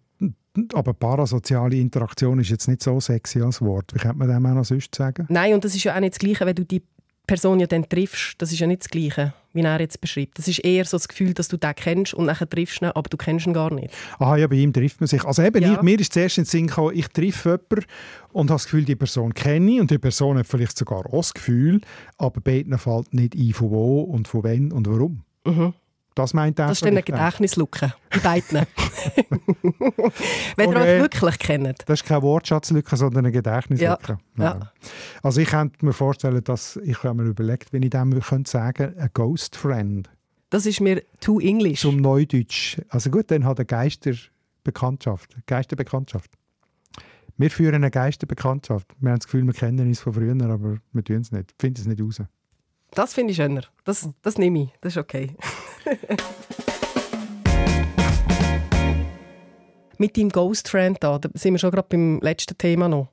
aber 0.75 0.93
parasoziale 0.95 1.77
Interaktion 1.77 2.41
ist 2.41 2.51
jetzt 2.51 2.67
nicht 2.69 2.83
so 2.83 3.01
sexy 3.01 3.41
als 3.43 3.61
Wort. 3.63 3.95
Wie 3.95 3.99
könnte 3.99 4.17
man 4.19 4.29
dem 4.29 4.45
auch 4.47 4.55
noch 4.55 4.65
sonst 4.65 4.95
sagen? 4.95 5.27
Nein, 5.29 5.55
und 5.55 5.65
das 5.65 5.75
ist 5.75 5.85
ja 5.85 5.95
auch 5.95 6.01
nicht 6.01 6.15
das 6.15 6.19
Gleiche, 6.19 6.45
wenn 6.47 6.55
du 6.57 6.65
die 6.65 6.83
Person 7.27 7.61
ja 7.61 7.67
dann 7.67 7.89
triffst. 7.89 8.35
Das 8.39 8.51
ist 8.53 8.59
ja 8.59 8.67
nicht 8.67 8.83
das 8.83 8.89
Gleiche, 8.89 9.35
wie 9.59 9.65
er 9.67 9.81
jetzt 9.81 10.01
beschreibt. 10.01 10.39
Das 10.39 10.47
ist 10.49 10.61
eher 10.61 10.85
so 10.85 10.97
das 10.97 11.09
Gefühl, 11.09 11.35
dass 11.35 11.49
du 11.49 11.57
den 11.57 11.75
kennst 11.75 12.15
und 12.15 12.27
nachher 12.27 12.49
triffst 12.49 12.81
du 12.81 12.87
ihn, 12.87 12.93
aber 12.95 13.09
du 13.09 13.17
kennst 13.17 13.47
ihn 13.47 13.53
gar 13.53 13.73
nicht. 13.75 13.93
Aha, 14.19 14.37
ja, 14.37 14.47
bei 14.47 14.57
ihm 14.57 14.73
trifft 14.73 15.01
man 15.01 15.09
sich. 15.09 15.25
Also 15.25 15.43
eben, 15.43 15.63
Ja. 15.63 15.75
ich, 15.75 15.83
mir 15.83 15.99
ist 15.99 16.13
zuerst 16.13 16.39
in 16.39 16.45
den 16.45 16.49
Sinn 16.49 16.67
gekommen, 16.69 16.93
ich 16.95 17.09
treffe 17.09 17.51
jemanden 17.69 17.87
und 18.33 18.51
habe 18.51 18.55
das 18.57 18.65
Gefühl, 18.65 18.85
die 18.85 18.97
Person 18.97 19.35
kenne 19.35 19.73
ich 19.73 19.81
und 19.81 19.91
die 19.91 19.99
Person 19.99 20.39
hat 20.39 20.47
vielleicht 20.47 20.79
sogar 20.79 21.05
auch 21.07 21.11
das 21.19 21.35
Gefühl, 21.35 21.81
aber 22.17 22.41
beiden 22.41 22.77
fällt 22.79 23.13
nicht 23.13 23.35
ein, 23.35 23.53
von 23.53 23.71
wo 23.71 24.01
und 24.03 24.29
von 24.29 24.45
wann 24.45 24.73
und 24.73 24.89
warum. 24.89 25.23
Mhm. 25.45 25.75
Das 26.19 26.35
meint 26.35 26.59
er. 26.59 26.67
Das 26.67 26.79
ist 26.79 26.85
eine. 26.85 27.01
Gedächtnislücke. 27.01 27.95
Bei 28.11 28.19
beiden. 28.19 28.67
wenn 30.57 30.73
ihr 30.73 30.77
euch 30.77 31.01
wirklich 31.01 31.39
kennt. 31.39 31.85
Das 31.87 32.01
ist 32.01 32.09
keine 32.09 32.23
Wortschatzlücke, 32.23 32.97
sondern 32.97 33.25
eine 33.25 33.31
Gedächtnislücke. 33.31 34.19
Ja, 34.37 34.45
ja. 34.45 34.73
Also 35.23 35.41
ich 35.41 35.49
könnte 35.49 35.85
mir 35.85 35.93
vorstellen, 35.93 36.43
dass 36.43 36.75
ich 36.83 37.05
habe 37.05 37.23
mir 37.23 37.29
überlegt, 37.29 37.73
wenn 37.73 37.85
ich 37.85 37.91
dem 37.91 38.19
könnte 38.21 38.51
sagen, 38.51 38.99
ein 38.99 39.11
Ghost 39.15 39.55
Friend 39.55 40.11
Das 40.51 40.67
ist 40.67 40.81
mir 40.81 41.05
too 41.21 41.39
English. 41.39 41.83
zum 41.83 41.99
Neudeutsch. 41.99 42.81
Also 42.89 43.11
gut, 43.11 43.31
dann 43.31 43.45
hat 43.45 43.61
eine 43.61 43.67
Geisterbekanntschaft. 43.67 45.37
Geisterbekanntschaft. 45.47 46.33
Wir 47.37 47.51
führen 47.53 47.77
eine 47.77 47.93
Geisterbekanntschaft. 47.93 48.89
Wir 48.99 49.13
haben 49.13 49.21
das 49.21 49.27
Gefühl, 49.27 49.45
wir 49.45 49.55
kennen 49.55 49.87
uns 49.87 50.01
von 50.01 50.15
früher, 50.15 50.35
aber 50.51 50.79
wir 50.93 51.05
tun 51.05 51.21
es 51.21 51.31
nicht. 51.31 51.55
Finden 51.61 51.81
es 51.81 51.87
nicht 51.87 52.03
raus. 52.03 52.21
Das 52.91 53.15
finde 53.15 53.31
ich 53.31 53.37
schöner. 53.37 53.63
Das, 53.85 54.09
das 54.23 54.37
nehme 54.37 54.65
ich. 54.65 54.71
Das 54.81 54.95
ist 54.95 54.97
okay. 54.97 55.37
Mit 59.99 60.17
deinem 60.17 60.29
Ghost 60.29 60.69
Friend 60.69 60.97
da, 61.01 61.19
da 61.19 61.29
sind 61.35 61.55
wir 61.55 61.59
schon 61.59 61.73
gerade 61.73 61.89
beim 61.89 62.21
letzten 62.21 62.57
Thema 62.57 62.89
noch. 62.89 63.09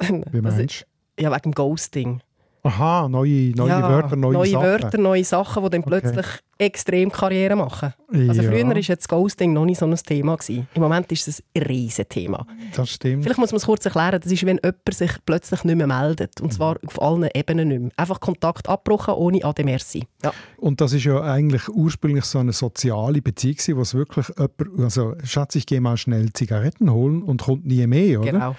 Wie 0.00 0.40
meinst 0.40 0.84
Ja, 1.18 1.30
wegen 1.30 1.42
dem 1.42 1.52
Ghosting. 1.52 2.18
du? 2.18 2.24
Aha, 2.68 3.08
neue, 3.08 3.52
neue 3.54 3.68
ja, 3.68 3.88
Wörter, 3.88 4.16
neue, 4.16 4.32
neue 4.32 4.48
Sachen. 4.50 4.64
Wörter, 4.66 4.98
neue 4.98 5.22
Sachen, 5.24 5.62
die 5.64 5.70
dann 5.70 5.80
Okay. 5.82 5.90
plötzlich 6.00 6.26
extrem 6.58 7.12
Karriere 7.12 7.54
machen. 7.56 7.92
Also 8.14 8.42
ja, 8.42 8.50
früher 8.50 8.66
war 8.66 8.76
jetzt 8.76 9.08
Ghosting 9.08 9.52
noch 9.52 9.64
nicht 9.64 9.78
so 9.78 9.86
ein 9.86 9.94
Thema. 9.96 10.36
Gewesen. 10.36 10.66
Im 10.74 10.82
Moment 10.82 11.10
ist 11.12 11.28
es 11.28 11.42
ein 11.56 11.62
Riesenthema. 11.62 12.46
Das 12.74 12.90
stimmt. 12.90 13.24
Vielleicht 13.24 13.38
muss 13.38 13.50
man 13.50 13.56
es 13.58 13.66
kurz 13.66 13.84
erklären. 13.84 14.20
Das 14.22 14.30
ist, 14.30 14.44
wenn 14.46 14.60
jemand 14.62 14.94
sich 14.94 15.10
plötzlich 15.26 15.64
nicht 15.64 15.76
mehr 15.76 15.86
meldet. 15.86 16.40
Und 16.40 16.52
zwar 16.52 16.78
auf 16.86 17.02
allen 17.02 17.28
Ebenen 17.34 17.68
nicht 17.68 17.80
mehr. 17.80 17.90
Einfach 17.96 18.20
Kontakt 18.20 18.68
abbrochen, 18.68 19.14
ohne 19.14 19.44
Ade 19.44 19.64
Merci. 19.64 20.04
Ja. 20.22 20.32
Und 20.56 20.80
das 20.80 20.92
ist 20.92 21.04
ja 21.04 21.20
eigentlich 21.20 21.68
ursprünglich 21.68 22.24
so 22.24 22.38
eine 22.38 22.52
soziale 22.52 23.20
Beziehung, 23.20 23.56
wo 23.76 23.82
es 23.82 23.94
wirklich 23.94 24.28
jemand, 24.28 24.80
also 24.80 25.14
Schatz, 25.24 25.56
ich 25.56 25.66
gehe 25.66 25.80
mal 25.80 25.96
schnell 25.96 26.32
Zigaretten 26.32 26.90
holen 26.92 27.22
und 27.22 27.42
kommt 27.42 27.66
nie 27.66 27.86
mehr, 27.86 28.20
oder? 28.20 28.32
Genau. 28.32 28.56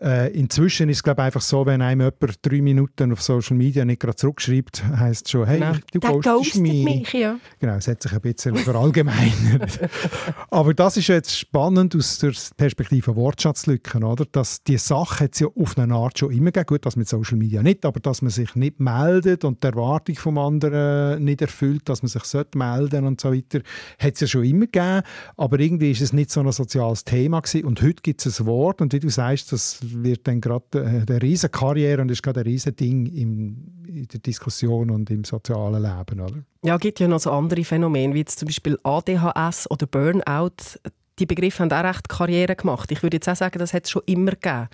Äh, 0.00 0.32
inzwischen 0.32 0.88
ist 0.88 0.98
es 0.98 1.02
glaube 1.02 1.22
ich, 1.22 1.26
einfach 1.26 1.40
so, 1.40 1.66
wenn 1.66 1.82
einem 1.82 2.00
jemand 2.00 2.38
drei 2.42 2.60
Minuten 2.60 3.12
auf 3.12 3.22
Social 3.22 3.56
Media 3.56 3.84
nicht 3.84 4.00
gerade 4.00 4.16
zurückschreibt, 4.16 4.84
heisst 4.84 5.26
es 5.26 5.30
schon, 5.32 5.46
hey, 5.46 5.58
Genau. 5.58 5.72
du 5.92 6.20
ghostest 6.20 6.60
mich. 6.60 6.84
mich, 6.84 7.12
ja. 7.14 7.38
Genau, 7.58 7.74
es 7.74 7.88
hat 7.88 8.02
sich 8.02 8.12
ein 8.12 8.20
bisschen 8.20 8.54
verallgemeinert. 8.56 8.97
Aber 10.50 10.74
das 10.74 10.96
ist 10.96 11.08
jetzt 11.08 11.36
spannend 11.36 11.94
aus 11.94 12.18
der 12.18 12.32
Perspektive 12.56 13.14
Wortschatzlücken, 13.16 14.04
oder? 14.04 14.24
Dass 14.24 14.62
die 14.62 14.78
Sache 14.78 15.24
hat 15.24 15.34
es 15.34 15.40
ja 15.40 15.48
auf 15.48 15.78
eine 15.78 15.94
Art 15.94 16.18
schon 16.18 16.32
immer 16.32 16.50
gegeben. 16.50 16.66
Gut, 16.66 16.86
das 16.86 16.96
mit 16.96 17.08
Social 17.08 17.38
Media 17.38 17.62
nicht, 17.62 17.84
aber 17.84 18.00
dass 18.00 18.22
man 18.22 18.30
sich 18.30 18.54
nicht 18.54 18.80
meldet 18.80 19.44
und 19.44 19.62
die 19.62 19.68
Erwartung 19.68 20.16
vom 20.16 20.38
anderen 20.38 21.24
nicht 21.24 21.40
erfüllt, 21.40 21.88
dass 21.88 22.02
man 22.02 22.08
sich 22.08 22.24
sollte 22.24 22.58
melden 22.58 23.06
und 23.06 23.20
so 23.20 23.32
weiter, 23.32 23.60
hat 23.98 24.14
es 24.14 24.20
ja 24.20 24.26
schon 24.26 24.44
immer 24.44 24.66
gegeben. 24.66 25.02
Aber 25.36 25.58
irgendwie 25.58 25.90
ist 25.90 26.00
es 26.00 26.12
nicht 26.12 26.30
so 26.30 26.40
ein 26.40 26.52
soziales 26.52 27.04
Thema 27.04 27.40
gewesen. 27.40 27.64
Und 27.64 27.82
heute 27.82 28.02
gibt 28.02 28.24
es 28.24 28.40
ein 28.40 28.46
Wort 28.46 28.80
und 28.80 28.92
wie 28.92 29.00
du 29.00 29.08
sagst, 29.08 29.52
das 29.52 29.78
wird 29.82 30.26
dann 30.26 30.40
gerade 30.40 30.66
äh, 30.74 31.10
eine 31.10 31.22
riesige 31.22 31.50
Karriere 31.50 32.02
und 32.02 32.10
ist 32.10 32.22
gerade 32.22 32.40
ein 32.40 32.46
riesen 32.46 32.74
Ding 32.76 33.06
im, 33.06 33.84
in 33.86 34.06
der 34.08 34.20
Diskussion 34.20 34.90
und 34.90 35.10
im 35.10 35.24
sozialen 35.24 35.82
Leben, 35.82 36.20
oder? 36.20 36.42
Ja, 36.64 36.74
es 36.74 36.80
gibt 36.80 36.98
ja 36.98 37.06
noch 37.06 37.20
so 37.20 37.30
andere 37.30 37.64
Phänomene, 37.64 38.14
wie 38.14 38.18
jetzt 38.18 38.38
zum 38.38 38.46
Beispiel 38.46 38.78
ADHS 38.82 39.70
oder 39.70 39.86
Burnout. 39.86 40.78
Die 41.18 41.26
Begriffe 41.26 41.62
haben 41.62 41.72
auch 41.72 41.84
recht 41.84 42.08
Karriere 42.08 42.56
gemacht. 42.56 42.90
Ich 42.90 43.02
würde 43.02 43.16
jetzt 43.16 43.28
auch 43.28 43.36
sagen, 43.36 43.58
das 43.58 43.72
hat 43.72 43.84
es 43.84 43.90
schon 43.90 44.02
immer 44.06 44.32
gegeben. 44.32 44.68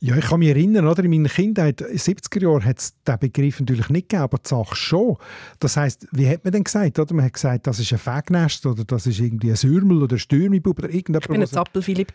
Ja, 0.00 0.16
ich 0.16 0.26
kann 0.26 0.38
mich 0.38 0.48
erinnern, 0.48 0.86
oder? 0.86 1.02
in 1.02 1.10
meiner 1.10 1.28
Kindheit, 1.28 1.80
in 1.80 1.88
den 1.88 1.98
70er 1.98 2.42
Jahren, 2.42 2.64
hat 2.64 2.78
es 2.78 2.94
diesen 3.04 3.18
Begriff 3.18 3.58
natürlich 3.58 3.88
nicht 3.88 4.08
gegeben, 4.08 4.22
aber 4.22 4.38
die 4.38 4.48
Sache 4.48 4.76
schon. 4.76 5.16
Das 5.58 5.76
heisst, 5.76 6.06
wie 6.12 6.28
hat 6.28 6.44
man 6.44 6.52
denn 6.52 6.64
gesagt? 6.64 6.98
Oder? 6.98 7.14
Man 7.14 7.24
hat 7.24 7.32
gesagt, 7.32 7.66
das 7.66 7.80
ist 7.80 7.92
ein 7.92 7.98
Fegnest 7.98 8.64
oder 8.64 8.84
das 8.84 9.06
ist 9.06 9.18
irgendwie 9.18 9.50
ein 9.50 9.56
Sürmel 9.56 10.02
oder 10.02 10.16
ein 10.16 10.20
Stürmibub 10.20 10.78
oder 10.78 10.90
irgendetwas. 10.90 11.26
Ich 11.26 11.32
bin 11.32 11.40
ein 11.40 11.48
Zappelphilipp. 11.48 12.12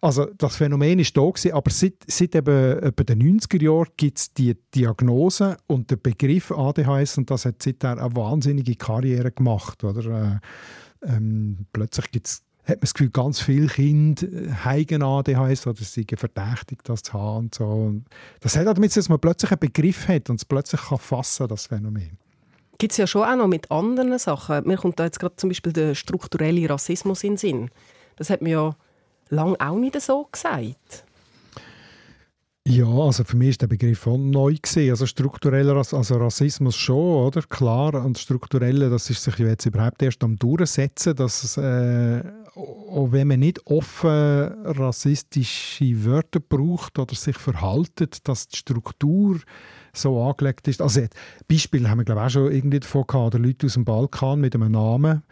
Also 0.00 0.26
das 0.38 0.56
Phänomen 0.56 1.00
ist 1.00 1.16
da 1.16 1.22
gewesen, 1.22 1.52
aber 1.52 1.70
seit, 1.70 1.94
seit 2.06 2.34
eben, 2.34 2.86
eben 2.86 3.06
den 3.06 3.40
90er 3.40 3.62
Jahren 3.62 3.88
gibt 3.96 4.18
es 4.18 4.32
die 4.32 4.56
Diagnose 4.74 5.56
und 5.66 5.90
der 5.90 5.96
Begriff 5.96 6.52
ADHS 6.52 7.18
und 7.18 7.30
das 7.30 7.44
hat 7.44 7.62
seither 7.62 7.98
eine 7.98 8.14
wahnsinnige 8.14 8.76
Karriere 8.76 9.32
gemacht. 9.32 9.82
Oder? 9.82 10.40
Äh, 11.02 11.06
ähm, 11.06 11.66
plötzlich 11.72 12.10
gibt 12.10 12.26
es 12.26 12.42
hat 12.68 12.76
man 12.76 12.80
das 12.82 12.94
Gefühl, 12.94 13.10
ganz 13.10 13.40
viele 13.40 13.66
Kinder 13.66 14.26
äh, 14.26 14.52
haben 14.52 15.02
ADHS 15.02 15.66
oder 15.66 15.82
sind 15.82 16.18
verdächtig, 16.18 16.84
das 16.84 17.02
zu 17.02 17.14
haben. 17.14 17.46
Und 17.46 17.54
so. 17.54 17.94
Das 18.40 18.56
hat 18.56 18.66
damit, 18.66 18.94
dass 18.94 19.08
man 19.08 19.18
plötzlich 19.18 19.50
einen 19.50 19.60
Begriff 19.60 20.06
hat 20.08 20.28
und 20.28 20.36
es 20.36 20.44
plötzlich 20.44 20.80
kann 20.82 20.98
fassen 20.98 21.48
das 21.48 21.66
Phänomen. 21.66 22.18
Gibt 22.78 22.92
es 22.92 22.98
ja 22.98 23.06
schon 23.06 23.22
auch 23.22 23.36
noch 23.36 23.48
mit 23.48 23.70
anderen 23.70 24.18
Sachen. 24.18 24.66
Mir 24.66 24.76
kommt 24.76 25.00
da 25.00 25.04
jetzt 25.04 25.18
gerade 25.18 25.34
zum 25.36 25.48
Beispiel 25.50 25.72
der 25.72 25.94
strukturelle 25.94 26.68
Rassismus 26.68 27.24
in 27.24 27.32
den 27.32 27.38
Sinn. 27.38 27.70
Das 28.16 28.30
hat 28.30 28.42
man 28.42 28.50
ja 28.50 28.76
lange 29.30 29.56
auch 29.58 29.76
nicht 29.76 30.00
so 30.00 30.28
gesagt. 30.30 31.04
Ja, 32.68 32.86
also 32.86 33.24
für 33.24 33.36
mich 33.38 33.50
ist 33.50 33.62
der 33.62 33.66
Begriff 33.66 34.06
auch 34.06 34.18
neu 34.18 34.54
gewesen. 34.54 34.90
Also 34.90 35.06
struktureller 35.06 35.74
also 35.74 36.16
Rassismus 36.16 36.76
schon, 36.76 37.26
oder? 37.26 37.40
Klar, 37.40 38.04
und 38.04 38.18
strukturelle, 38.18 38.90
das 38.90 39.08
ist 39.08 39.22
sich 39.24 39.38
jetzt 39.38 39.64
überhaupt 39.64 40.02
erst 40.02 40.22
am 40.22 40.36
durchsetzen, 40.36 41.16
dass 41.16 41.56
äh, 41.56 42.22
auch 42.58 43.12
wenn 43.12 43.28
man 43.28 43.40
nicht 43.40 43.66
offen 43.66 44.10
rassistische 44.64 46.04
Wörter 46.04 46.40
braucht 46.40 46.98
oder 46.98 47.14
sich 47.14 47.36
verhaltet, 47.38 48.26
dass 48.26 48.48
die 48.48 48.56
Struktur 48.56 49.38
so 49.92 50.22
angelegt 50.22 50.66
ist. 50.68 50.82
Also 50.82 51.02
Beispiel 51.46 51.88
haben 51.88 51.98
wir 51.98 52.04
glaube 52.04 52.20
ich 52.20 52.26
auch 52.26 52.30
schon 52.30 52.52
irgendwie 52.52 52.80
davon 52.80 53.06
gehabt, 53.06 53.34
Leute 53.34 53.66
aus 53.66 53.74
dem 53.74 53.84
Balkan 53.84 54.40
mit 54.40 54.54
einem 54.54 54.72
Namen, 54.72 55.22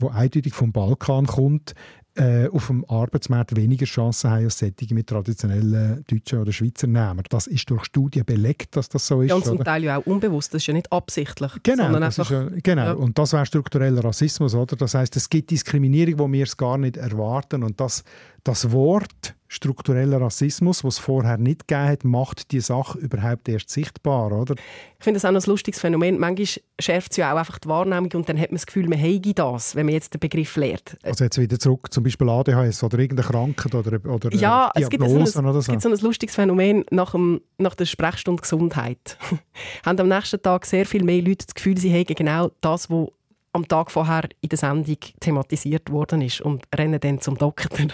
der 0.00 0.14
eindeutig 0.14 0.54
vom 0.54 0.72
Balkan 0.72 1.26
kommt, 1.26 1.74
äh, 2.20 2.48
auf 2.48 2.66
dem 2.66 2.84
Arbeitsmarkt 2.86 3.56
weniger 3.56 3.86
Chancen 3.86 4.30
haben 4.30 4.44
als 4.44 4.58
solche 4.58 4.94
mit 4.94 5.06
traditionellen 5.06 6.04
deutschen 6.06 6.40
oder 6.40 6.52
Schweizer 6.52 6.86
Namen. 6.86 7.24
Das 7.30 7.46
ist 7.46 7.70
durch 7.70 7.84
Studien 7.86 8.26
belegt, 8.26 8.76
dass 8.76 8.90
das 8.90 9.06
so 9.06 9.22
ist. 9.22 9.30
Ja, 9.30 9.36
und 9.36 9.44
zum 9.46 9.56
oder? 9.56 9.64
Teil 9.64 9.84
ja 9.84 9.96
auch 9.96 10.06
unbewusst, 10.06 10.52
das 10.52 10.62
ist 10.62 10.66
ja 10.66 10.74
nicht 10.74 10.92
absichtlich. 10.92 11.50
Genau, 11.62 11.90
das 11.98 12.18
einfach, 12.18 12.30
ja, 12.30 12.48
genau. 12.62 12.84
Ja. 12.84 12.92
und 12.92 13.18
das 13.18 13.32
wäre 13.32 13.46
struktureller 13.46 14.04
Rassismus. 14.04 14.54
Oder? 14.54 14.76
Das 14.76 14.94
heißt, 14.94 15.16
es 15.16 15.30
gibt 15.30 15.50
Diskriminierung, 15.50 16.18
wo 16.18 16.30
wir 16.30 16.44
es 16.44 16.56
gar 16.56 16.76
nicht 16.76 16.98
erwarten 16.98 17.62
und 17.62 17.80
das, 17.80 18.04
das 18.44 18.72
Wort 18.72 19.34
struktureller 19.50 20.20
Rassismus, 20.20 20.84
was 20.84 20.94
es 20.94 21.00
vorher 21.00 21.36
nicht 21.36 21.66
gegeben 21.66 21.88
hat, 21.88 22.04
macht 22.04 22.52
die 22.52 22.60
Sache 22.60 22.98
überhaupt 22.98 23.48
erst 23.48 23.68
sichtbar, 23.68 24.30
oder? 24.30 24.54
Ich 24.54 25.04
finde 25.04 25.18
das 25.18 25.24
auch 25.24 25.34
ein 25.34 25.50
lustiges 25.50 25.80
Phänomen. 25.80 26.20
Manchmal 26.20 26.62
schärft 26.80 27.10
es 27.10 27.16
ja 27.16 27.32
auch 27.32 27.38
einfach 27.38 27.58
die 27.58 27.68
Wahrnehmung 27.68 28.10
und 28.14 28.28
dann 28.28 28.38
hat 28.38 28.50
man 28.50 28.56
das 28.56 28.66
Gefühl, 28.66 28.88
man 28.88 28.98
hätte 28.98 29.34
das, 29.34 29.74
wenn 29.74 29.86
man 29.86 29.94
jetzt 29.94 30.14
den 30.14 30.20
Begriff 30.20 30.54
lehrt. 30.54 30.96
Also 31.02 31.24
jetzt 31.24 31.36
wieder 31.36 31.58
zurück, 31.58 31.92
zum 31.92 32.04
Beispiel 32.04 32.28
ADHS 32.28 32.84
oder 32.84 33.00
irgendeine 33.00 33.28
Krankheit 33.28 33.74
oder, 33.74 33.98
oder 34.08 34.32
ja, 34.32 34.70
äh, 34.76 34.82
es 34.82 34.88
gibt 34.88 35.02
so 35.02 35.16
ein, 35.16 35.46
oder 35.46 35.52
so. 35.54 35.58
Es 35.58 35.66
gibt 35.66 35.82
so 35.82 35.88
ein 35.88 35.98
lustiges 35.98 36.36
Phänomen 36.36 36.84
nach, 36.92 37.10
dem, 37.10 37.40
nach 37.58 37.74
der 37.74 37.86
Sprechstunde 37.86 38.42
Gesundheit. 38.42 39.18
haben 39.84 39.98
am 39.98 40.08
nächsten 40.08 40.40
Tag 40.40 40.64
sehr 40.64 40.86
viel 40.86 41.02
mehr 41.02 41.22
Leute 41.22 41.46
das 41.46 41.54
Gefühl, 41.56 41.76
sie 41.76 41.90
hätten 41.90 42.14
genau 42.14 42.52
das, 42.60 42.88
was 42.88 43.08
am 43.52 43.66
Tag 43.66 43.90
vorher 43.90 44.28
in 44.40 44.48
der 44.48 44.58
Sendung 44.58 44.96
thematisiert 45.18 45.90
worden 45.90 46.22
ist 46.22 46.40
und 46.40 46.64
rennen 46.74 47.00
dann 47.00 47.20
zum 47.20 47.36
Doktor. 47.36 47.70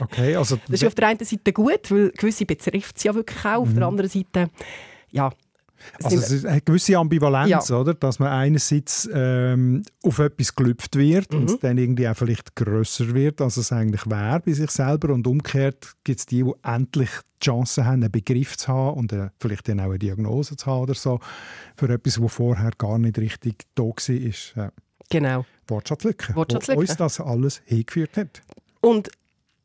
Okay, 0.00 0.34
also 0.36 0.56
das 0.68 0.82
ist 0.82 0.86
auf 0.86 0.94
der 0.94 1.08
einen 1.08 1.24
Seite 1.24 1.52
gut, 1.52 1.90
weil 1.90 2.10
gewisse 2.10 2.46
betrifft 2.46 2.96
es 2.96 3.04
ja 3.04 3.14
wirklich 3.14 3.44
auch. 3.44 3.58
Mhm. 3.58 3.62
Auf 3.62 3.68
der 3.68 3.82
mhm. 3.82 3.88
anderen 3.88 4.10
Seite, 4.10 4.50
ja. 5.10 5.30
Also 6.02 6.16
es 6.18 6.30
ist 6.30 6.46
eine 6.46 6.60
gewisse 6.60 6.96
Ambivalenz, 6.96 7.68
ja. 7.68 7.76
oder? 7.76 7.94
dass 7.94 8.18
man 8.18 8.28
einerseits 8.28 9.08
ähm, 9.12 9.82
auf 10.02 10.18
etwas 10.18 10.54
gelüpft 10.54 10.96
wird 10.96 11.32
mhm. 11.32 11.40
und 11.40 11.64
dann 11.64 11.78
irgendwie 11.78 12.08
auch 12.08 12.16
vielleicht 12.16 12.54
grösser 12.54 13.14
wird, 13.14 13.40
als 13.40 13.56
es 13.56 13.72
eigentlich 13.72 14.08
wäre 14.08 14.40
bei 14.40 14.52
sich 14.52 14.70
selber 14.70 15.12
und 15.14 15.26
umgekehrt 15.26 15.94
gibt 16.04 16.20
es 16.20 16.26
die, 16.26 16.42
die 16.42 16.52
endlich 16.62 17.10
die 17.40 17.46
Chance 17.46 17.84
haben, 17.84 18.02
einen 18.02 18.12
Begriff 18.12 18.56
zu 18.56 18.68
haben 18.68 18.98
und 18.98 19.12
äh, 19.12 19.30
vielleicht 19.38 19.68
dann 19.68 19.80
auch 19.80 19.84
eine 19.84 19.98
Diagnose 19.98 20.56
zu 20.56 20.66
haben 20.66 20.82
oder 20.82 20.94
so, 20.94 21.20
für 21.76 21.88
etwas, 21.88 22.20
was 22.20 22.32
vorher 22.32 22.72
gar 22.76 22.98
nicht 22.98 23.18
richtig 23.18 23.64
da 23.74 23.84
war. 23.84 24.64
Ja. 24.64 24.72
Genau. 25.10 25.44
Wortschatzlücke, 25.68 26.34
Wortschatzlücke. 26.34 26.76
Wo 26.76 26.80
uns 26.80 26.96
das 26.96 27.20
alles 27.20 27.62
hingeführt 27.66 28.16
hat. 28.16 28.42
Und 28.80 29.10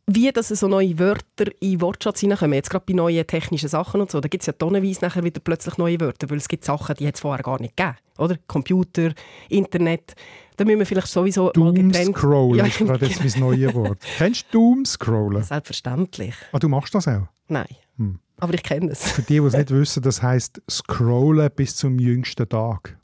wie 0.07 0.31
dass 0.31 0.49
so 0.49 0.67
neue 0.67 0.99
Wörter 0.99 1.51
in 1.59 1.81
Wortschatz 1.81 2.19
hineinkommen, 2.19 2.53
jetzt 2.53 2.69
gerade 2.69 2.85
bei 2.87 2.93
neuen 2.93 3.25
technischen 3.25 3.69
Sachen 3.69 4.01
und 4.01 4.11
so, 4.11 4.21
da 4.21 4.27
gibt 4.27 4.43
es 4.43 4.47
ja 4.47 4.53
tonnenweise 4.53 5.01
nachher 5.01 5.23
wieder 5.23 5.39
plötzlich 5.39 5.77
neue 5.77 5.99
Wörter, 5.99 6.29
weil 6.29 6.37
es 6.37 6.47
gibt 6.47 6.63
Sachen, 6.63 6.95
die 6.95 7.07
es 7.07 7.19
vorher 7.19 7.43
gar 7.43 7.59
nicht 7.59 7.75
gegeben, 7.75 7.97
oder? 8.19 8.37
Computer, 8.45 9.13
Internet, 9.49 10.13
da 10.57 10.63
müssen 10.63 10.79
wir 10.79 10.85
vielleicht 10.85 11.07
sowieso 11.07 11.49
Doom 11.49 11.73
mal 11.73 11.73
getrennt... 11.73 12.17
Scrollen 12.17 12.55
ja, 12.55 12.65
ist 12.65 12.77
gerade 12.77 13.05
jetzt 13.05 13.19
mein 13.19 13.39
neues 13.39 13.73
Wort. 13.73 13.99
Kennst 14.17 14.45
du 14.51 14.75
Doomscrollen? 14.75 15.43
Selbstverständlich. 15.43 16.35
Ah, 16.51 16.59
du 16.59 16.69
machst 16.69 16.93
das 16.93 17.07
auch? 17.07 17.27
Nein. 17.47 17.67
Hm. 17.97 18.19
Aber 18.37 18.53
ich 18.53 18.63
kenne 18.63 18.91
es. 18.91 19.11
Für 19.11 19.21
die, 19.21 19.39
die 19.39 19.45
es 19.45 19.53
nicht 19.53 19.71
wissen, 19.71 20.03
das 20.03 20.21
heisst 20.21 20.61
Scrollen 20.69 21.49
bis 21.55 21.75
zum 21.75 21.99
jüngsten 21.99 22.47
Tag. 22.47 22.97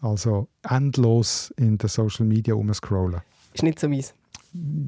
Also 0.00 0.48
endlos 0.68 1.52
in 1.56 1.78
den 1.78 1.88
Social 1.88 2.26
Media 2.26 2.54
umscrollen. 2.54 3.20
Ist 3.52 3.62
nicht 3.62 3.78
so 3.78 3.88
meins. 3.88 4.14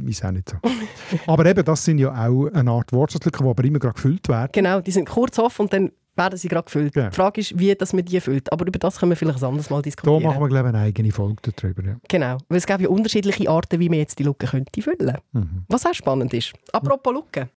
Ist 0.07 0.25
auch 0.25 0.31
nicht 0.31 0.49
so. 0.49 0.57
aber 1.27 1.47
eben, 1.47 1.65
das 1.65 1.85
sind 1.85 1.99
ja 1.99 2.11
auch 2.11 2.47
eine 2.47 2.71
Art 2.71 2.93
Wortschatslücken, 2.93 3.45
die 3.45 3.51
aber 3.51 3.65
immer 3.65 3.79
gerade 3.79 3.95
gefüllt 3.95 4.29
werden. 4.29 4.51
Genau, 4.53 4.81
die 4.81 4.91
sind 4.91 5.09
kurz 5.09 5.39
offen 5.39 5.63
und 5.63 5.73
dann 5.73 5.91
werden 6.17 6.39
sie 6.39 6.49
gerade 6.49 6.65
gefüllt. 6.65 6.97
Ja. 6.97 7.09
Die 7.09 7.15
Frage 7.15 7.41
ist, 7.41 7.59
wie 7.59 7.75
das 7.75 7.93
man 7.93 8.05
die 8.05 8.21
füllt. 8.21 8.53
Aber 8.53 8.67
über 8.67 8.79
das 8.79 8.99
können 8.99 9.11
wir 9.11 9.17
vielleicht 9.17 9.43
ein 9.43 9.49
anderes 9.49 9.71
Mal 9.71 9.83
diskutieren. 9.83 10.23
Da 10.23 10.29
machen 10.29 10.41
wir, 10.41 10.49
glaube 10.49 10.69
ich, 10.69 10.75
eine 10.75 10.85
eigene 10.85 11.13
Folge 11.13 11.53
darüber. 11.55 11.83
Ja. 11.83 11.97
Genau, 12.09 12.39
weil 12.49 12.59
es 12.59 12.67
gibt 12.67 12.81
ja 12.81 12.89
unterschiedliche 12.89 13.49
Arten, 13.51 13.81
wie 13.81 13.89
man 13.89 13.99
jetzt 13.99 14.19
die 14.19 14.25
Lücke 14.25 14.47
könnte 14.47 14.83
füllen 14.83 15.19
mhm. 15.33 15.65
Was 15.69 15.87
auch 15.87 15.95
spannend 15.95 16.33
ist. 16.35 16.53
Apropos 16.73 17.13
Lücke. 17.13 17.49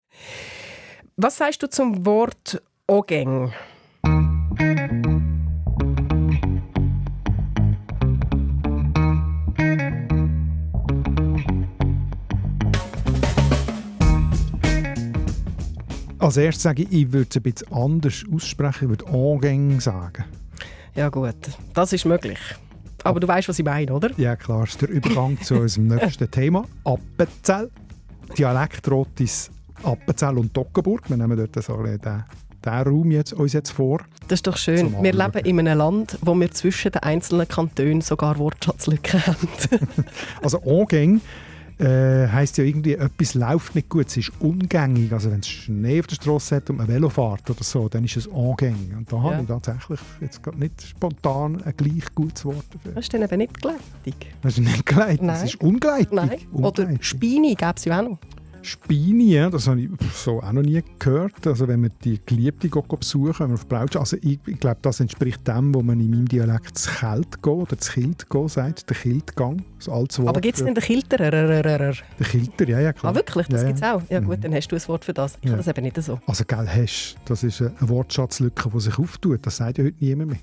Was 1.16 1.38
sagst 1.38 1.62
du 1.62 1.70
zum 1.70 2.06
Wort 2.06 2.62
«Ogeng»? 2.88 3.54
Als 16.24 16.38
erstes 16.38 16.64
sage 16.64 16.84
ich, 16.84 16.92
ich 16.94 17.12
würde 17.12 17.28
es 17.30 17.36
ein 17.36 17.44
bisschen 17.44 17.74
anders 17.74 18.24
aussprechen, 18.34 18.86
ich 18.86 18.90
würde 18.92 19.08
«Angäng» 19.08 19.82
sagen. 19.82 20.24
Ja 20.96 21.10
gut, 21.10 21.36
das 21.74 21.92
ist 21.92 22.06
möglich. 22.06 22.40
Aber 23.04 23.20
du 23.20 23.28
weißt, 23.28 23.50
was 23.50 23.60
ich 23.60 23.66
meine, 23.66 23.92
oder? 23.92 24.10
Ja 24.16 24.38
klar, 24.38 24.64
ist 24.64 24.82
der 24.82 24.88
Übergang 24.88 25.38
zu 25.42 25.56
unserem 25.56 25.88
nächsten 25.98 26.32
Thema. 26.32 26.64
Appenzell. 26.86 27.70
Dialektrotis 28.38 29.52
Appenzell 29.84 30.38
und 30.38 30.54
Toggenburg. 30.54 31.10
Wir 31.10 31.18
nehmen 31.18 31.36
dort 31.36 31.62
so 31.62 31.84
den, 31.84 32.00
den 32.00 32.24
Raum 32.74 33.12
jetzt, 33.12 33.34
uns 33.34 33.52
jetzt 33.52 33.72
vor. 33.72 34.00
Das 34.30 34.38
ist 34.38 34.48
doch 34.48 34.56
schön. 34.56 34.96
Wir 35.04 35.12
leben 35.12 35.46
in 35.46 35.60
einem 35.60 35.78
Land, 35.78 36.18
wo 36.22 36.34
wir 36.36 36.50
zwischen 36.52 36.94
den 36.94 37.04
einzelnen 37.04 37.50
Kantonen 37.50 38.00
sogar 38.00 38.38
Wortschatzlücken 38.38 39.28
haben. 39.28 39.50
also 40.42 40.62
Angäng 40.64 41.20
äh, 41.84 42.28
heisst 42.30 42.58
ja 42.58 42.64
irgendwie, 42.64 42.94
etwas 42.94 43.34
läuft 43.34 43.76
nicht 43.76 43.90
gut, 43.90 44.08
es 44.08 44.18
ist 44.18 44.32
ungängig. 44.40 45.12
Also 45.12 45.32
wenn 45.32 45.40
es 45.40 45.48
Schnee 45.48 46.00
auf 46.00 46.08
der 46.08 46.16
Straße 46.16 46.56
hat 46.56 46.70
und 46.70 46.78
man 46.78 46.88
Velo 46.88 47.10
fährt 47.10 47.50
oder 47.50 47.64
so, 47.64 47.90
dann 47.90 48.06
ist 48.06 48.18
es 48.18 48.28
ungängig. 48.28 48.96
Und 48.96 49.12
da 49.12 49.18
ja. 49.18 49.24
habe 49.24 49.42
ich 49.42 49.48
tatsächlich 49.48 50.00
jetzt 50.22 50.42
nicht 50.56 50.82
spontan 50.82 51.62
ein 51.62 51.74
gleich 51.76 52.16
gutes 52.16 52.46
Wort 52.46 52.66
dafür. 52.72 52.94
Das 52.94 53.06
ist 53.06 53.14
dann 53.14 53.22
eben 53.22 53.38
nicht 53.38 53.62
gleitig. 53.62 54.16
Das 54.42 54.58
ist 54.58 54.66
nicht 54.66 54.86
gleitig, 54.86 55.28
das 55.28 55.44
ist 55.44 55.62
ungleitig. 55.62 56.12
Nein. 56.12 56.38
Oder 56.54 56.90
Spini 57.02 57.56
gäbe 57.56 57.74
es 57.76 57.86
ja 57.86 58.00
auch 58.00 58.10
noch. 58.10 58.18
Spini, 58.64 59.34
das 59.52 59.68
habe 59.68 59.82
ich 59.82 59.90
so 60.14 60.42
auch 60.42 60.52
noch 60.52 60.62
nie 60.62 60.82
gehört. 61.00 61.46
Also 61.46 61.68
wenn 61.68 61.82
man 61.82 61.92
die 62.04 62.20
Geliebte 62.26 62.70
besuchen, 62.70 63.40
wenn 63.40 63.48
man 63.48 63.56
auf 63.56 63.68
Blautsch, 63.68 63.96
also 63.96 64.18
ich, 64.22 64.40
ich 64.46 64.60
glaube, 64.60 64.78
das 64.82 65.00
entspricht 65.00 65.48
dem, 65.48 65.74
wo 65.76 65.82
man 65.82 66.00
in 66.00 66.10
meinem 66.10 66.28
Dialekt 66.28 66.76
das 66.76 66.88
Kelt 66.88 67.42
gehen 67.42 67.54
oder 67.54 67.76
das 67.76 67.92
Kilt 67.92 68.30
gehen 68.30 68.48
sagt, 68.48 68.90
der 68.90 68.98
Kiltgang, 68.98 69.64
das 69.78 69.90
altes 69.90 70.20
Wort. 70.20 70.30
Aber 70.30 70.42
gibt 70.42 70.58
es 70.58 70.64
denn 70.64 70.74
den 70.74 70.84
Kilterer? 70.84 71.32
Der 71.32 71.94
Kilter, 72.26 72.68
ja, 72.68 72.80
ja, 72.80 72.94
klar. 72.94 73.12
Ah, 73.12 73.16
wirklich? 73.16 73.48
Das 73.48 73.62
ja, 73.62 73.68
gibt 73.68 73.80
es 73.80 73.84
auch? 73.84 74.02
Ja 74.10 74.20
gut, 74.20 74.44
dann 74.44 74.54
hast 74.54 74.68
du 74.70 74.76
ein 74.76 74.88
Wort 74.88 75.06
für 75.06 75.14
das. 75.14 75.38
Ich 75.42 75.46
ja. 75.46 75.52
habe 75.52 75.64
das 75.64 75.68
eben 75.68 75.84
nicht 75.84 76.02
so. 76.02 76.20
Also, 76.26 76.44
gell, 76.46 76.68
hast, 76.68 77.16
das 77.26 77.44
ist 77.44 77.62
eine 77.62 77.74
Wortschatzlücke, 77.82 78.70
die 78.70 78.80
sich 78.80 78.98
auftut. 78.98 79.46
Das 79.46 79.58
sagt 79.58 79.78
ja 79.78 79.84
heute 79.84 79.98
niemand 80.00 80.32
mehr. 80.32 80.40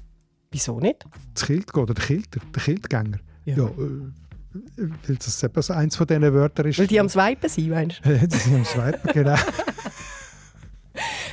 Wieso 0.50 0.80
nicht? 0.80 1.06
Das 1.34 1.46
Kilt 1.46 1.74
oder 1.76 1.94
der 1.94 2.04
Kilter, 2.04 2.40
der 2.54 2.62
Kiltgänger. 2.62 3.18
Ja, 3.44 3.56
ja 3.56 3.64
äh, 3.64 4.10
das 5.06 5.42
eben 5.42 5.62
so 5.62 5.72
eins 5.72 5.96
von 5.96 6.06
diesen 6.06 6.34
Wörtern 6.34 6.66
ist. 6.66 6.78
Weil 6.78 6.86
die 6.86 7.00
am 7.00 7.08
Swipen 7.08 7.48
sind, 7.48 7.70
meinst 7.70 8.00
du? 8.04 8.18
die 8.26 8.36
sind 8.36 8.54
am 8.54 8.64
Swipen, 8.64 9.12
genau. 9.12 9.36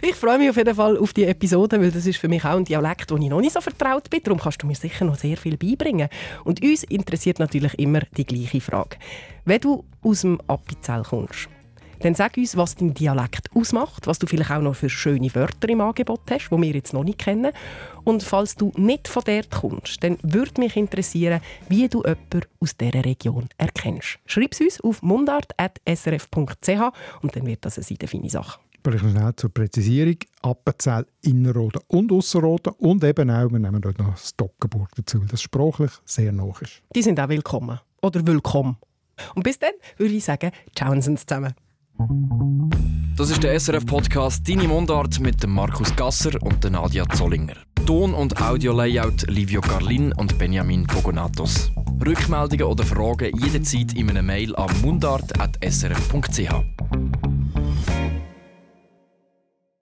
Ich 0.01 0.15
freue 0.15 0.37
mich 0.37 0.49
auf 0.49 0.57
jeden 0.57 0.75
Fall 0.75 0.97
auf 0.97 1.11
die 1.13 1.25
Episode, 1.25 1.81
weil 1.81 1.91
das 1.91 2.05
ist 2.05 2.17
für 2.17 2.27
mich 2.27 2.45
auch 2.45 2.55
ein 2.55 2.65
Dialekt, 2.65 3.09
wo 3.09 3.17
ich 3.17 3.29
noch 3.29 3.41
nicht 3.41 3.53
so 3.53 3.61
vertraut 3.61 4.09
bin. 4.09 4.21
Darum 4.23 4.39
kannst 4.39 4.61
du 4.61 4.67
mir 4.67 4.75
sicher 4.75 5.05
noch 5.05 5.15
sehr 5.15 5.37
viel 5.37 5.57
beibringen. 5.57 6.09
Und 6.43 6.61
uns 6.61 6.83
interessiert 6.83 7.39
natürlich 7.39 7.77
immer 7.79 8.01
die 8.15 8.25
gleiche 8.25 8.61
Frage. 8.61 8.97
Wenn 9.45 9.59
du 9.59 9.83
aus 10.03 10.21
dem 10.21 10.39
Appenzell 10.47 11.01
kommst, 11.01 11.49
dann 11.99 12.15
sag 12.15 12.37
uns, 12.37 12.57
was 12.57 12.75
dein 12.75 12.93
Dialekt 12.93 13.49
ausmacht, 13.53 14.07
was 14.07 14.19
du 14.19 14.27
vielleicht 14.27 14.51
auch 14.51 14.61
noch 14.61 14.75
für 14.75 14.89
schöne 14.89 15.33
Wörter 15.33 15.69
im 15.69 15.81
Angebot 15.81 16.21
hast, 16.29 16.49
die 16.49 16.61
wir 16.61 16.71
jetzt 16.71 16.93
noch 16.93 17.03
nicht 17.03 17.19
kennen. 17.19 17.51
Und 18.03 18.23
falls 18.23 18.55
du 18.55 18.71
nicht 18.77 19.07
von 19.07 19.23
dort 19.25 19.51
kommst, 19.51 20.03
dann 20.03 20.17
würde 20.21 20.61
mich 20.61 20.75
interessieren, 20.75 21.41
wie 21.69 21.87
du 21.87 22.03
jemanden 22.03 22.41
aus 22.59 22.77
dieser 22.77 23.03
Region 23.03 23.49
erkennst. 23.57 24.19
Schreib 24.25 24.53
es 24.53 24.61
uns 24.61 24.81
auf 24.81 25.01
mundart.srf.ch 25.01 26.81
und 27.21 27.35
dann 27.35 27.45
wird 27.45 27.65
das 27.65 27.77
eine 27.77 28.07
feine 28.07 28.29
Sache. 28.29 28.59
Vielleicht 28.83 29.03
noch 29.03 29.11
schnell 29.11 29.35
zur 29.35 29.53
Präzisierung. 29.53 30.15
Appenzell, 30.43 31.05
Innerrhoden 31.21 31.81
und 31.87 32.09
Ausserrhoden 32.11 32.73
und 32.77 33.03
eben 33.03 33.29
auch, 33.29 33.51
wir 33.51 33.59
nehmen 33.59 33.81
dort 33.81 33.99
noch 33.99 34.15
Stockenburg 34.17 34.89
dazu, 34.95 35.19
weil 35.19 35.27
das 35.27 35.41
sprachlich 35.41 35.91
sehr 36.05 36.31
nah 36.31 36.53
ist. 36.61 36.81
Die 36.95 37.01
sind 37.01 37.19
auch 37.19 37.27
willkommen. 37.27 37.81
Oder 38.01 38.25
willkommen. 38.25 38.77
Und 39.35 39.43
bis 39.43 39.59
dann 39.59 39.73
würde 39.97 40.13
ich 40.13 40.23
sagen, 40.23 40.51
ciao 40.73 40.97
zusammen. 40.97 41.53
Das 43.17 43.31
ist 43.31 43.41
der 43.41 43.59
SRF-Podcast 43.59 44.47
«Deine 44.47 44.67
Mundart» 44.67 45.19
mit 45.19 45.45
Markus 45.47 45.95
Gasser 45.95 46.31
und 46.41 46.63
Nadia 46.69 47.07
Zollinger. 47.09 47.55
Ton- 47.85 48.13
und 48.13 48.39
Audio-Layout 48.39 49.23
Livio 49.27 49.61
Carlin 49.61 50.13
und 50.13 50.37
Benjamin 50.37 50.85
Pogonatos. 50.85 51.71
Rückmeldungen 52.05 52.67
oder 52.67 52.83
Fragen 52.83 53.35
jederzeit 53.39 53.93
in 53.93 54.09
einer 54.09 54.21
Mail 54.21 54.55
an 54.55 54.69
mundart.srf.ch. 54.81 56.53